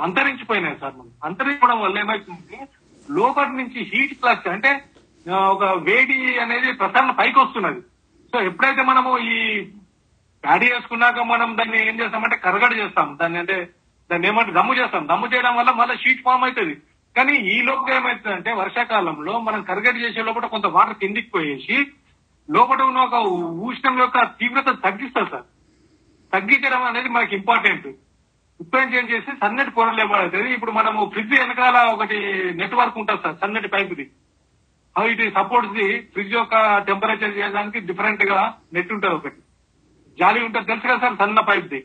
అంతరించిపోయినాయి 0.05 0.79
సార్ 0.81 0.95
మనం. 0.99 1.13
అంతరించడం 1.27 1.79
వల్ల 1.81 1.97
ఏమైతుంది? 2.03 2.57
లోపటి 3.17 3.53
నుంచి 3.59 3.79
హీట్ 3.91 4.15
ప్లస్ 4.21 4.47
అంటే 4.53 4.71
ఒక 5.53 5.65
వేడి 5.87 6.17
అనేది 6.43 6.69
ప్రసరణ 6.81 7.11
పైకి 7.19 7.37
వస్తున్నది. 7.39 7.81
సో 8.31 8.37
ఎప్పుడైతే 8.49 8.81
మనము 8.91 9.11
ఈ 9.33 9.37
ప్యాడీ 10.43 10.67
వేసుకున్నాక 10.73 11.19
మనం 11.33 11.49
దాన్ని 11.59 11.77
ఏం 11.89 11.95
చేస్తామంటే 12.01 12.37
కరగడ 12.45 12.71
చేస్తాం. 12.81 13.07
దాన్ని 13.21 13.39
అంటే 13.43 13.57
దాన్ని 14.11 14.27
ఏమంటే 14.27 14.51
దమ్ము 14.51 14.73
చేస్తాం. 14.73 15.07
దమ్ము 15.07 15.27
చేయడం 15.27 15.55
వల్ల 15.55 15.71
మళ్ళీ 15.71 15.97
షీట్ 15.97 16.23
ఫామ్ 16.23 16.43
అవుతుంది. 16.43 16.77
కానీ 17.17 17.33
ఈ 17.33 17.61
లోపల 17.61 17.93
ఏమవుతుందంటే 17.93 18.53
వర్షాకాలంలో 18.53 19.39
మనం 19.39 19.61
కరగడ 19.61 19.97
చేసే 19.97 20.23
లోపల 20.23 20.45
కొంత 20.45 20.65
వాటర్ 20.65 20.95
కిందికి 20.95 21.29
పోయేసి 21.29 21.87
లోపల 22.49 22.81
ఉన్న 22.81 22.99
ఒక 22.99 23.15
ఉష్ణం 23.69 23.99
యొక్క 23.99 24.23
తీవ్రత 24.23 24.65
తగ్గిస్తుంది 24.65 25.29
సార్. 25.29 25.43
తగ్గించడం 26.33 26.83
అనేది 26.83 27.09
మనకి 27.09 27.35
ఇంపార్టెంట్ 27.35 27.87
ఇప్పుడు 28.59 28.81
చేంజ్ 28.81 29.11
చేసి 29.11 29.31
సన్నటి 29.41 29.71
పొరలు 29.71 30.01
ఏమవుతుంది 30.01 30.53
ఇప్పుడు 30.53 30.71
మనము 30.71 31.09
ఫ్రిడ్జ్ 31.09 31.39
వెనకాల 31.39 31.77
ఒకటి 31.77 32.17
నెట్వర్క్ 32.55 32.97
ఉంటుంది 32.97 33.21
సార్ 33.21 33.35
సన్నటి 33.41 33.67
పైపుది. 33.67 34.11
How 34.97 35.07
it 35.07 35.33
supports 35.33 35.73
the 35.73 36.01
fridge 36.01 36.33
యొక్క 36.33 36.77
టెంపరేచర్ 36.77 37.37
చేయడానికి 37.37 37.79
డిఫరెంట్గా 37.79 38.57
నెట్ 38.73 38.93
ఉంటుంది 38.93 39.15
ఒకటి. 39.15 39.35
జాలి 40.19 40.45
ఉంటుంది. 40.45 40.67
తెలుసు 40.67 40.87
కదా 40.87 40.97
సార్ 40.97 41.17
సన్న 41.17 41.39
పైప్ది. 41.39 41.83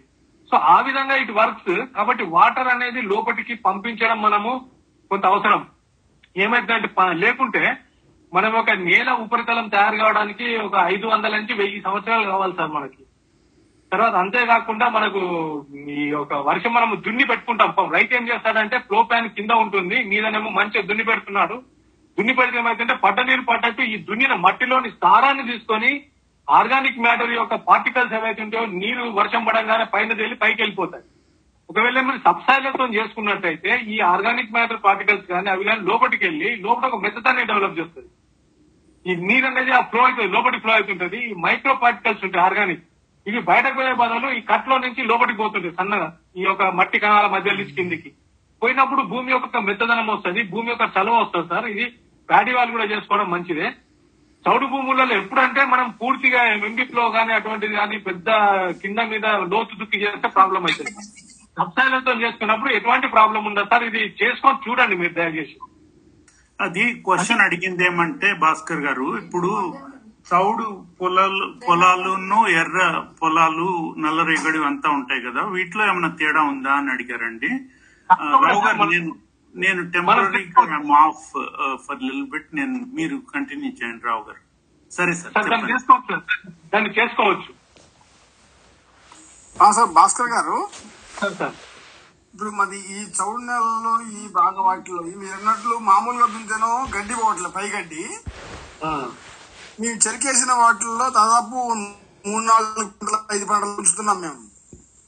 సో 0.53 0.59
ఆ 0.59 0.81
విధంగా 0.81 1.15
ఇట్ 1.17 1.31
వర్క్స్. 1.31 1.95
కాబట్టి 1.97 2.25
వాటర్ 2.25 2.69
అనేది 2.69 3.03
లోపలికి 3.03 3.55
పంపించడం 3.55 4.23
మనము 4.23 4.67
కొంత 5.11 5.27
అవసరం. 5.27 5.67
ఏమైందంటే 6.37 6.89
లేకుంటే 7.13 7.77
మనం 8.35 8.53
ఒక 8.53 8.71
నేల 8.71 9.11
ఉపరితలం 9.11 9.69
తయారు 9.69 9.97
కావడానికి 9.97 10.57
ఒక 10.57 10.73
ఐదు 10.77 11.07
వందల 11.07 11.37
నుంచి 11.37 11.55
వెయ్యి 11.55 11.81
సంవత్సరాలు 11.81 12.25
కావాలి 12.25 12.55
సార్ 12.57 12.71
మనకి. 12.71 13.03
తర్వాత 13.93 14.15
అంతేకాకుండా 14.15 14.89
మనకు 14.89 15.21
ఈ 15.89 16.03
యొక్క 16.03 16.35
వర్షం 16.35 16.75
మనం 16.75 17.03
దున్ని 17.07 17.25
పెట్టుకుంటాం. 17.27 17.91
రైతు 17.91 18.15
ఏం 18.15 18.29
చేస్తాడంటే 18.29 18.79
ఫ్లో 18.79 19.03
ప్యాన్ 19.03 19.29
కింద 19.29 19.51
ఉంటుంది. 19.51 20.05
మీదనేమో 20.05 20.51
మంచిగా 20.51 20.83
దున్ని 20.83 21.05
పెడుతున్నాడు. 21.05 21.55
దున్ని 22.19 22.35
పెడితే 22.35 22.59
ఏమైతుంటే 22.59 22.95
పడ్డ 22.95 23.21
నీరు 23.21 23.41
పడ్డట్టు 23.41 23.83
ఈ 23.83 23.97
దున్నిన 23.97 24.35
మట్టిలోని 24.35 24.91
సారాన్ని 24.91 25.53
తీసుకొని 25.53 26.05
ఆర్గానిక్ 26.49 27.03
మ్యాటర్ 27.05 27.33
యొక్క 27.33 27.55
పార్టికల్స్ 27.55 28.15
ఏవైతే 28.15 28.43
ఉంటాయో 28.43 28.67
నీరు 28.83 29.03
వర్షం 29.19 29.43
పడంగానే 29.45 29.85
పైన 29.85 30.13
తేలి 30.13 30.35
పైకి 30.35 30.63
వెళ్ళిపోతాయి. 30.63 31.05
ఒకవేళ 31.71 32.01
మీరు 32.01 32.21
సబ్సైలర్తో 32.29 32.87
చేసుకున్నట్టయితే 32.87 33.71
ఈ 33.95 34.01
ఆర్గానిక్ 34.13 34.53
మ్యాటర్ 34.53 34.81
పార్టికల్స్ 34.87 35.27
కానీ 35.27 35.51
అవి 35.51 35.65
కానీ 35.65 35.83
లోపలికి 35.91 36.25
వెళ్ళి 36.27 36.57
లోపల 36.57 36.87
ఒక 36.91 36.99
మెత్తతాన్ని 37.05 37.45
డెవలప్ 37.51 37.79
చేస్తుంది. 37.79 38.11
ఈ 39.07 39.15
నీరు 39.29 39.47
అనేది 39.47 39.71
ఆ 39.71 39.81
ఫ్లో 39.81 40.03
అవుతుంది 40.07 40.33
లోపలికి 40.37 40.63
ఫ్లో 40.65 40.75
అవుతుంటది. 40.75 41.21
ఈ 41.31 41.35
మైక్రో 41.45 41.75
పార్టికల్స్ 41.85 42.25
ఉంటాయి 42.25 42.45
ఆర్గానిక్. 42.47 42.85
ఇవి 43.27 43.41
బయటకు 43.41 43.75
పోయే 43.75 43.95
బదులు 44.03 44.29
ఈ 44.39 44.41
కట్లో 44.51 44.79
నుంచి 44.79 45.03
లోపలికి 45.11 45.39
పోతుంటాయి 45.39 45.75
సన్నగా. 45.75 46.09
ఈ 46.37 46.43
యొక్క 46.43 46.63
మట్టి 46.63 46.99
కణాల 46.99 47.27
మధ్య 47.27 47.51
నుంచి 47.51 47.77
కిందికి. 47.79 48.11
పోయినప్పుడు 48.63 49.03
భూమి 49.03 49.33
యొక్క 49.33 49.59
మెత్తదనం 49.69 50.07
వస్తుంది 50.07 50.43
భూమి 50.43 50.71
యొక్క 50.71 50.83
చలవ 50.97 51.17
వస్తుంది 51.23 51.49
సార్. 51.49 51.67
ఇది 51.75 51.87
ప్యాడీ 52.29 52.53
వాళ్ళు 52.53 52.73
కూడా 52.73 52.85
చేసుకోవడం 52.85 53.31
మంచిదే. 53.31 53.69
చౌడు 54.45 54.67
భూములలో 54.73 55.15
ఎప్పుడంటే 55.21 55.63
మనం 55.73 55.87
పూర్తిగా 56.01 56.41
ఎంబిప్లో 56.55 57.05
కానీ 57.17 57.33
అటువంటిది 57.39 57.75
కానీ 57.81 57.97
పెద్ద 58.07 58.31
కింద 58.83 59.01
మీద 59.13 59.27
లోతు 59.53 59.75
దుక్కి 59.81 59.99
చేస్తే 60.05 60.29
ప్రాబ్లం 60.37 60.63
అవుతుంది. 60.69 60.93
సబ్సైలర్తో 61.57 62.13
చేసుకున్నప్పుడు 62.23 62.71
ఎటువంటి 62.79 63.07
ప్రాబ్లం 63.15 63.43
ఉండదు. 63.49 63.69
సార్ 63.73 63.85
ఇది 63.89 64.03
చేసుకొని 64.21 64.63
చూడండి 64.67 64.95
మీరు 65.01 65.15
దయచేసి. 65.19 65.57
అది 66.59 66.85
క్వశ్చన్ 67.07 67.45
అడిగింది 67.47 67.83
ఏమంటే 67.91 68.29
భాస్కర్ 68.43 68.85
గారు 68.87 69.07
ఇప్పుడు 69.23 69.51
చౌడు 70.31 70.67
పొలాలు 70.99 71.45
పొలాలును 71.67 72.39
ఎర్ర 72.61 72.81
పొలాలు 73.21 73.69
నల్లరేగడి 74.05 74.61
అంతా 74.71 74.89
ఉంటాయి 74.99 75.23
కదా 75.27 75.43
వీటిలో 75.55 75.83
ఏమైనా 75.91 76.11
తేడా 76.21 76.43
ఉందా 76.53 76.73
అని 76.81 76.91
అడిగారండి. 76.95 77.51
రావు 78.45 78.61
గారు 78.67 78.87
నేను 78.93 79.13
నేను 79.55 79.91
టెంపరీ 79.91 80.43
ఆఫ్ 80.99 81.25
ఫర్ 81.87 82.03
లిల్ 82.03 82.27
బిట్ 82.27 82.55
నేను 82.55 82.79
మీరు 82.95 83.17
కంటిన్యూ 83.35 83.71
చేయండి 83.71 84.07
రావు 84.07 84.23
గారు. 84.23 84.41
సరే 84.91 85.13
సార్ 85.15 85.33
దాన్ని. 85.35 85.73
చేసుకోవచ్చు 85.73 86.13
సార్. 86.13 86.25
దాన్ని 86.73 86.91
చేసుకోవచ్చు. 86.91 87.51
ఆ, 89.57 89.73
sir 89.73 89.91
Bhaskar 89.91 90.29
garu. 90.29 90.57
Sir 91.21 91.35
sir. 91.35 91.57
ఇప్పుడు 92.35 92.51
మరి 92.51 92.77
ఈ 92.93 92.99
చౌడు 93.17 93.41
నెలలో 93.43 93.93
ఈ 94.13 94.29
బాగా 94.33 94.61
వాటిలో 94.61 95.03
ఈ 95.07 95.15
మీరు 95.15 95.33
అన్నట్లు 95.33 95.75
మామూలుగా 95.81 96.27
దుంతేనో 96.27 96.71
గడ్డి 96.97 97.15
పోవట్లేదు 97.15 97.49
పై 97.49 97.69
గడ్డి. 97.69 98.05
మేము 99.81 99.99
చెరికేసిన 100.07 100.53
వాటిల్లో 100.53 101.11
దాదాపు 101.11 101.57
మూడు 102.27 102.45
నాలుగు 102.45 102.73
పంటలు 102.75 103.19
ఐదు 103.33 103.47
పంటలు 103.47 103.75
ఉంచుతున్నాం 103.79 104.21
మేము. 104.21 104.41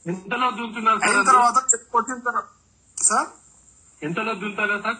ఎంతలో 0.05 0.51
దున్నుతున్నారు 0.51 0.99
అయిన 1.03 1.21
తర్వాత 1.23 1.57
కొట్టిన 1.91 2.17
తర్వాత 2.19 2.47
సార్? 2.97 3.27
ఎంతలో 4.05 4.33
దున్నుతారా 4.41 4.77
సార్? 4.85 4.99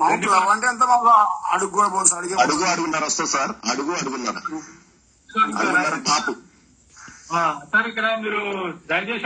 అంటే 0.00 0.26
ఎంత 0.68 0.82
మామూలు 0.90 1.12
అడుగు 1.54 1.72
కూడా 1.76 1.88
పోవచ్చు 1.88 2.14
అడిగే 2.18 2.34
అడుగు 2.44 2.62
అడుగున్నర 2.72 3.04
వస్తుంది 3.04 3.30
సార్ 3.30 3.52
అడుగు 3.72 3.92
అడుగున్నర. 3.92 4.38
సార్ 7.72 7.86
ఇక్కడ 7.90 8.06
మీరు 8.24 8.40
దయచేసి. 8.90 9.22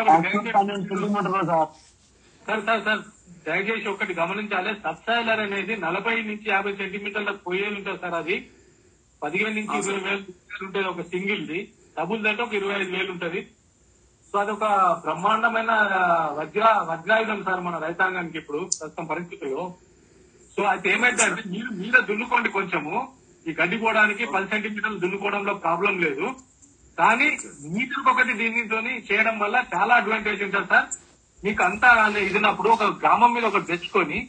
సార్? 2.46 2.60
సార్ 2.66 2.82
సార్ 2.86 3.00
దయచేసి 3.46 3.88
ఒకటి 3.88 4.12
గమనించాలి. 4.14 4.70
సబ్సైలర్ 4.84 5.40
అనేది 5.40 5.74
నలభై 5.76 6.14
నుంచి 6.22 6.46
యాభై 6.50 6.72
సెంటీమీటర్ల 6.80 7.30
పొయ్యేలు 7.46 7.76
ఉంటుంది 7.78 8.00
సార్ 8.04 8.16
అది. 8.20 8.36
పదిహేను 9.22 9.54
నుంచి 9.58 9.76
ఇరవై 9.80 10.00
వేలు 10.06 10.24
ఉంటుంది 10.66 10.88
ఒక 10.92 11.02
సింగిల్ 11.12 11.42
ది 11.50 11.60
డబుల్ 11.98 12.22
దంటే 12.24 12.42
ఒక 12.42 12.54
ఇరవై 12.54 12.74
ఐదు 12.80 12.92
వేలు 12.96 13.10
ఉంటది. 13.12 13.40
సో 14.36 14.40
ఒక 14.52 14.66
బ్రహ్మాండమైన 15.04 15.72
వజ్ర 16.38 16.64
వజ్రాయుధం 16.88 17.38
సార్ 17.44 17.60
మన 17.66 17.76
రైతాంగానికి 17.84 18.36
ఇప్పుడు 18.40 18.58
ప్రస్తుతం 18.78 19.06
పరిస్థితుల్లో. 19.12 19.62
సో 20.54 20.62
అయితే 20.72 20.88
ఏమైందంటే 20.94 21.42
మీరు 21.52 21.70
మీద 21.78 21.96
దున్నుకోండి 22.08 22.50
కొంచెము. 22.56 22.94
ఈ 23.48 23.52
గడ్డి 23.60 23.76
పోవడానికి 23.82 24.24
పది 24.34 24.46
సెంటీమీటర్లు 24.52 24.98
దున్నుకోవడంలో 25.04 25.54
ప్రాబ్లం 25.64 25.94
లేదు. 26.04 26.26
కానీ 26.98 27.28
మీటర్ 27.76 28.10
ఒకటి 28.12 28.34
దీనితోని 28.42 28.92
చేయడం 29.08 29.38
వల్ల 29.44 29.56
చాలా 29.74 29.94
అడ్వాంటేజ్ 30.00 30.44
ఉంటుంది 30.46 30.70
సార్. 30.72 30.86
మీకు 31.44 31.64
అంతా 31.68 31.90
ఇదినప్పుడు 32.28 32.70
ఒక 32.76 32.90
గ్రామం 33.02 33.32
మీద 33.36 33.46
ఒకటి 33.52 33.70
తెచ్చుకొని 33.72 34.20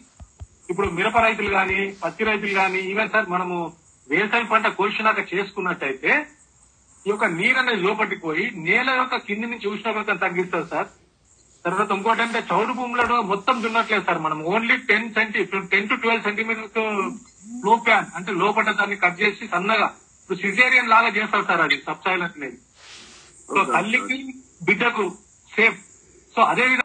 ఇప్పుడు 0.71 0.89
మిరప 0.99 1.17
రైతులు 1.27 1.51
కానీ 1.59 1.79
పత్తి 2.05 2.29
రైతులు 2.31 2.55
కానీ 2.61 2.81
ఈవెన్ 2.93 3.13
సార్ 3.17 3.29
మనము 3.35 3.57
వేసవి 4.09 4.47
పంట 4.53 4.67
కోసినాక 4.79 5.19
చేసుకున్నట్టయితే 5.33 6.13
ఈ 7.07 7.11
యొక్క 7.11 7.25
నీరు 7.35 7.57
అనేది 7.61 7.81
లోపలికి 7.83 8.17
పోయి 8.23 8.45
నేల 8.65 8.87
యొక్క 8.95 9.17
కింది 9.27 9.47
నుంచి 9.51 9.67
ఉష్ణోగ్రతను 9.67 10.23
తగ్గిస్తుంది 10.23 10.67
సార్. 10.71 10.89
తర్వాత 11.65 11.91
ఇంకోటి 11.91 12.21
అంటే 12.21 12.39
చౌడు 12.49 12.73
భూములను 12.73 13.15
మొత్తం 13.31 13.55
దున్నట్లేదు 13.63 14.05
సార్ 14.07 14.19
మనం. 14.25 14.39
Only 14.51 14.75
ten 14.89 15.07
centi 15.15 15.39
ten 15.73 15.89
to 15.89 15.95
twelve 16.03 16.25
సెంటీమీటర్స్లో 16.27 16.83
pan 17.85 18.09
అంటే 18.17 18.31
లోపల 18.41 18.73
దాన్ని 18.79 18.97
కట్ 19.03 19.19
చేసి 19.21 19.45
సన్నగా 19.53 19.87
ఇప్పుడు 20.21 20.39
సిజేరియన్ 20.43 20.91
లాగా 20.93 21.09
చేస్తారు 21.17 21.45
సార్ 21.49 21.61
అది 21.65 21.77
సబ్ 21.85 22.03
సాయిల్ 22.05 22.23
అనేది 22.25 22.57
సో 23.49 23.61
తల్లికి 23.73 24.17
బిడ్డకు 24.67 25.05
సేఫ్ 25.51 25.77
సో 26.35 26.41
అదే 26.43 26.65
విధంగా 26.65 26.75